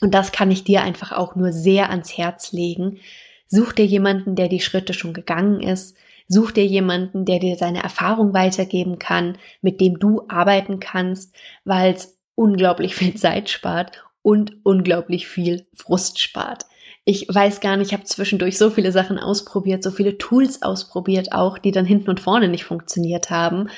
Und 0.00 0.14
das 0.14 0.32
kann 0.32 0.50
ich 0.50 0.64
dir 0.64 0.82
einfach 0.82 1.12
auch 1.12 1.36
nur 1.36 1.52
sehr 1.52 1.90
ans 1.90 2.16
Herz 2.16 2.52
legen. 2.52 2.98
Such 3.46 3.72
dir 3.72 3.86
jemanden, 3.86 4.34
der 4.34 4.48
die 4.48 4.60
Schritte 4.60 4.92
schon 4.92 5.12
gegangen 5.12 5.60
ist. 5.60 5.96
Such 6.28 6.50
dir 6.50 6.66
jemanden, 6.66 7.24
der 7.24 7.38
dir 7.38 7.56
seine 7.56 7.82
Erfahrung 7.82 8.34
weitergeben 8.34 8.98
kann, 8.98 9.38
mit 9.62 9.80
dem 9.80 9.98
du 9.98 10.22
arbeiten 10.28 10.80
kannst, 10.80 11.34
weil 11.64 11.94
es 11.94 12.18
unglaublich 12.34 12.94
viel 12.96 13.14
Zeit 13.14 13.48
spart 13.48 14.04
und 14.22 14.56
unglaublich 14.64 15.28
viel 15.28 15.66
Frust 15.74 16.18
spart. 16.18 16.66
Ich 17.04 17.28
weiß 17.32 17.60
gar 17.60 17.76
nicht, 17.76 17.88
ich 17.88 17.92
habe 17.92 18.02
zwischendurch 18.02 18.58
so 18.58 18.70
viele 18.70 18.90
Sachen 18.90 19.20
ausprobiert, 19.20 19.84
so 19.84 19.92
viele 19.92 20.18
Tools 20.18 20.62
ausprobiert 20.62 21.30
auch, 21.30 21.58
die 21.58 21.70
dann 21.70 21.86
hinten 21.86 22.10
und 22.10 22.18
vorne 22.18 22.48
nicht 22.48 22.64
funktioniert 22.64 23.30
haben. 23.30 23.68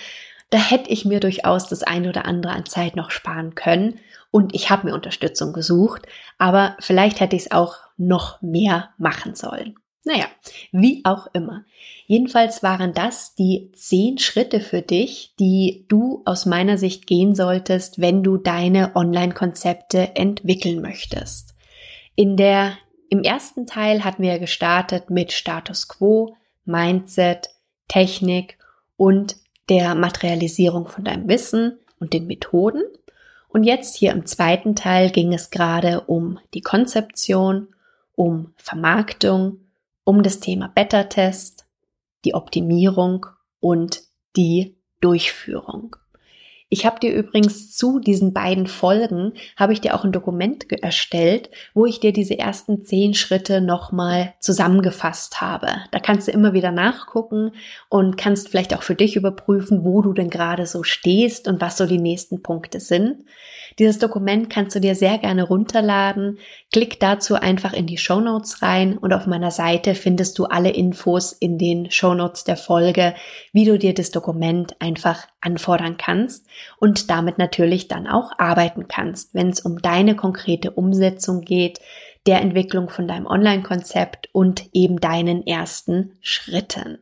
Da 0.48 0.56
hätte 0.56 0.88
ich 0.88 1.04
mir 1.04 1.20
durchaus 1.20 1.68
das 1.68 1.82
eine 1.82 2.08
oder 2.08 2.24
andere 2.24 2.54
an 2.54 2.64
Zeit 2.64 2.96
noch 2.96 3.10
sparen 3.10 3.54
können. 3.54 4.00
Und 4.30 4.54
ich 4.54 4.70
habe 4.70 4.86
mir 4.86 4.94
Unterstützung 4.94 5.52
gesucht, 5.52 6.06
aber 6.36 6.76
vielleicht 6.80 7.20
hätte 7.20 7.36
ich 7.36 7.42
es 7.46 7.50
auch 7.50 7.76
noch 7.96 8.42
mehr 8.42 8.90
machen 8.98 9.34
sollen. 9.34 9.76
Naja, 10.04 10.26
wie 10.72 11.02
auch 11.04 11.26
immer. 11.34 11.64
Jedenfalls 12.06 12.62
waren 12.62 12.94
das 12.94 13.34
die 13.34 13.72
zehn 13.74 14.18
Schritte 14.18 14.60
für 14.60 14.80
dich, 14.80 15.34
die 15.38 15.84
du 15.88 16.22
aus 16.24 16.46
meiner 16.46 16.78
Sicht 16.78 17.06
gehen 17.06 17.34
solltest, 17.34 18.00
wenn 18.00 18.22
du 18.22 18.38
deine 18.38 18.96
Online-Konzepte 18.96 20.16
entwickeln 20.16 20.80
möchtest. 20.80 21.54
In 22.14 22.36
der 22.36 22.78
im 23.10 23.22
ersten 23.22 23.66
Teil 23.66 24.04
hatten 24.04 24.22
wir 24.22 24.38
gestartet 24.38 25.10
mit 25.10 25.32
Status 25.32 25.88
Quo, 25.88 26.36
Mindset, 26.64 27.50
Technik 27.88 28.58
und 28.96 29.36
der 29.68 29.94
Materialisierung 29.94 30.86
von 30.86 31.04
deinem 31.04 31.28
Wissen 31.28 31.78
und 32.00 32.12
den 32.12 32.26
Methoden. 32.26 32.82
Und 33.48 33.64
jetzt 33.64 33.96
hier 33.96 34.12
im 34.12 34.26
zweiten 34.26 34.76
Teil 34.76 35.10
ging 35.10 35.32
es 35.32 35.50
gerade 35.50 36.02
um 36.02 36.38
die 36.54 36.60
Konzeption, 36.60 37.74
um 38.14 38.52
Vermarktung, 38.56 39.60
um 40.04 40.22
das 40.22 40.40
Thema 40.40 40.68
Beta-Test, 40.68 41.66
die 42.24 42.34
Optimierung 42.34 43.26
und 43.60 44.02
die 44.36 44.76
Durchführung. 45.00 45.96
Ich 46.70 46.84
habe 46.84 47.00
dir 47.00 47.14
übrigens 47.14 47.74
zu 47.74 47.98
diesen 47.98 48.34
beiden 48.34 48.66
Folgen, 48.66 49.32
habe 49.56 49.72
ich 49.72 49.80
dir 49.80 49.94
auch 49.94 50.04
ein 50.04 50.12
Dokument 50.12 50.70
erstellt, 50.70 51.48
wo 51.72 51.86
ich 51.86 51.98
dir 51.98 52.12
diese 52.12 52.38
ersten 52.38 52.82
zehn 52.82 53.14
Schritte 53.14 53.62
nochmal 53.62 54.34
zusammengefasst 54.38 55.40
habe. 55.40 55.68
Da 55.92 55.98
kannst 55.98 56.28
du 56.28 56.32
immer 56.32 56.52
wieder 56.52 56.70
nachgucken 56.70 57.52
und 57.88 58.18
kannst 58.18 58.50
vielleicht 58.50 58.74
auch 58.74 58.82
für 58.82 58.94
dich 58.94 59.16
überprüfen, 59.16 59.82
wo 59.82 60.02
du 60.02 60.12
denn 60.12 60.28
gerade 60.28 60.66
so 60.66 60.82
stehst 60.82 61.48
und 61.48 61.62
was 61.62 61.78
so 61.78 61.86
die 61.86 61.98
nächsten 61.98 62.42
Punkte 62.42 62.80
sind. 62.80 63.24
Dieses 63.78 63.98
Dokument 63.98 64.50
kannst 64.50 64.74
du 64.74 64.80
dir 64.80 64.94
sehr 64.94 65.18
gerne 65.18 65.44
runterladen. 65.44 66.38
Klick 66.72 67.00
dazu 67.00 67.36
einfach 67.36 67.72
in 67.72 67.86
die 67.86 67.96
Show 67.96 68.20
Notes 68.20 68.60
rein 68.60 68.98
und 68.98 69.14
auf 69.14 69.26
meiner 69.26 69.52
Seite 69.52 69.94
findest 69.94 70.38
du 70.38 70.44
alle 70.44 70.70
Infos 70.70 71.32
in 71.32 71.56
den 71.56 71.90
Show 71.90 72.12
Notes 72.12 72.44
der 72.44 72.56
Folge, 72.56 73.14
wie 73.52 73.64
du 73.64 73.78
dir 73.78 73.94
das 73.94 74.10
Dokument 74.10 74.74
einfach 74.80 75.28
anfordern 75.40 75.96
kannst 75.96 76.46
und 76.78 77.10
damit 77.10 77.38
natürlich 77.38 77.88
dann 77.88 78.06
auch 78.06 78.32
arbeiten 78.38 78.88
kannst, 78.88 79.34
wenn 79.34 79.50
es 79.50 79.60
um 79.60 79.80
deine 79.80 80.16
konkrete 80.16 80.70
Umsetzung 80.70 81.42
geht, 81.42 81.80
der 82.26 82.40
Entwicklung 82.40 82.88
von 82.90 83.08
deinem 83.08 83.26
Online-Konzept 83.26 84.28
und 84.32 84.68
eben 84.72 85.00
deinen 85.00 85.46
ersten 85.46 86.12
Schritten. 86.20 86.98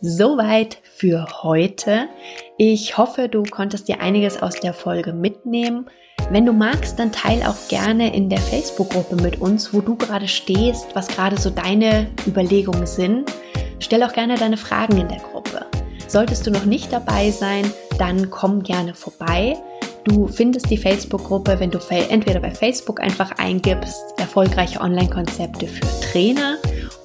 Soweit 0.00 0.78
für 0.84 1.26
heute. 1.42 2.08
Ich 2.56 2.98
hoffe, 2.98 3.28
du 3.28 3.42
konntest 3.42 3.88
dir 3.88 4.00
einiges 4.00 4.40
aus 4.40 4.54
der 4.60 4.72
Folge 4.72 5.12
mitnehmen. 5.12 5.88
Wenn 6.30 6.46
du 6.46 6.52
magst, 6.52 6.98
dann 6.98 7.10
teil 7.10 7.42
auch 7.42 7.68
gerne 7.68 8.14
in 8.14 8.28
der 8.28 8.38
Facebook-Gruppe 8.38 9.16
mit 9.16 9.40
uns, 9.40 9.72
wo 9.72 9.80
du 9.80 9.96
gerade 9.96 10.28
stehst, 10.28 10.94
was 10.94 11.08
gerade 11.08 11.40
so 11.40 11.50
deine 11.50 12.06
Überlegungen 12.26 12.86
sind. 12.86 13.32
Stell 13.80 14.02
auch 14.02 14.12
gerne 14.12 14.36
deine 14.36 14.56
Fragen 14.56 14.98
in 14.98 15.08
der 15.08 15.18
Gruppe. 15.18 15.66
Solltest 16.06 16.46
du 16.46 16.50
noch 16.50 16.64
nicht 16.64 16.92
dabei 16.92 17.30
sein, 17.30 17.72
dann 17.98 18.30
komm 18.30 18.62
gerne 18.62 18.94
vorbei. 18.94 19.56
Du 20.04 20.28
findest 20.28 20.70
die 20.70 20.78
Facebook-Gruppe, 20.78 21.60
wenn 21.60 21.70
du 21.70 21.78
entweder 21.90 22.40
bei 22.40 22.50
Facebook 22.50 23.00
einfach 23.00 23.32
eingibst, 23.32 24.14
erfolgreiche 24.16 24.80
Online-Konzepte 24.80 25.66
für 25.66 25.86
Trainer 26.00 26.56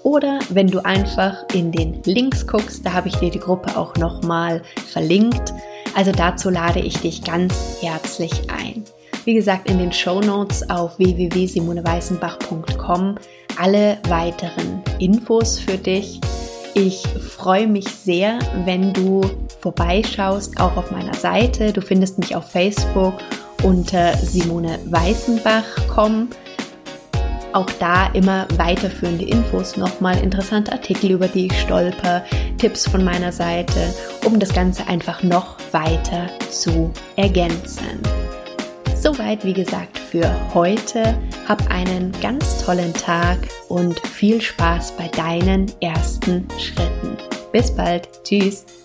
oder 0.04 0.38
wenn 0.50 0.68
du 0.68 0.86
einfach 0.86 1.44
in 1.54 1.72
den 1.72 2.04
Links 2.04 2.46
guckst, 2.46 2.86
da 2.86 2.92
habe 2.94 3.08
ich 3.08 3.16
dir 3.16 3.32
die 3.32 3.40
Gruppe 3.40 3.78
auch 3.78 3.96
nochmal 3.96 4.62
verlinkt. 4.88 5.54
Also 5.96 6.12
dazu 6.12 6.50
lade 6.50 6.80
ich 6.80 6.98
dich 7.00 7.24
ganz 7.24 7.78
herzlich 7.82 8.50
ein. 8.50 8.84
Wie 9.26 9.34
gesagt, 9.34 9.70
in 9.70 9.78
den 9.78 9.94
Show 9.94 10.20
Notes 10.20 10.70
auf 10.70 11.00
www.simoneweißenbach.com 11.00 13.16
alle 13.58 13.98
weiteren 14.10 14.84
Infos 15.00 15.58
für 15.60 15.78
dich. 15.78 16.20
Ich 16.76 17.04
freue 17.08 17.68
mich 17.68 17.86
sehr, 17.86 18.40
wenn 18.66 18.94
du 18.94 19.22
vorbeischaust, 19.62 20.60
auch 20.60 20.76
auf 20.76 20.90
meiner 20.90 21.14
Seite. 21.14 21.72
Du 21.72 21.82
findest 21.82 22.18
mich 22.18 22.36
auf 22.36 22.50
Facebook 22.50 23.14
unter 23.62 24.18
Simone 24.18 24.80
Weißenbach.com. 24.86 26.30
Auch 27.54 27.70
da 27.80 28.08
immer 28.14 28.48
weiterführende 28.58 29.26
Infos, 29.26 29.78
nochmal 29.78 30.18
interessante 30.24 30.72
Artikel, 30.72 31.12
über 31.12 31.28
die 31.28 31.46
ich 31.46 31.62
stolper, 31.62 32.24
Tipps 32.58 32.90
von 32.90 33.04
meiner 33.04 33.32
Seite, 33.32 33.94
um 34.26 34.40
das 34.40 34.52
Ganze 34.52 34.88
einfach 34.88 35.22
noch 35.22 35.58
weiter 35.72 36.28
zu 36.50 36.92
ergänzen. 37.16 38.02
Soweit, 39.04 39.44
wie 39.44 39.52
gesagt, 39.52 39.98
für 40.00 40.32
heute. 40.54 41.18
Hab 41.46 41.70
einen 41.70 42.14
ganz 42.22 42.64
tollen 42.64 42.94
Tag 42.94 43.38
und 43.68 44.00
viel 44.00 44.40
Spaß 44.40 44.94
bei 44.96 45.10
deinen 45.10 45.70
ersten 45.82 46.48
Schritten. 46.58 47.18
Bis 47.52 47.76
bald. 47.76 48.08
Tschüss. 48.24 48.83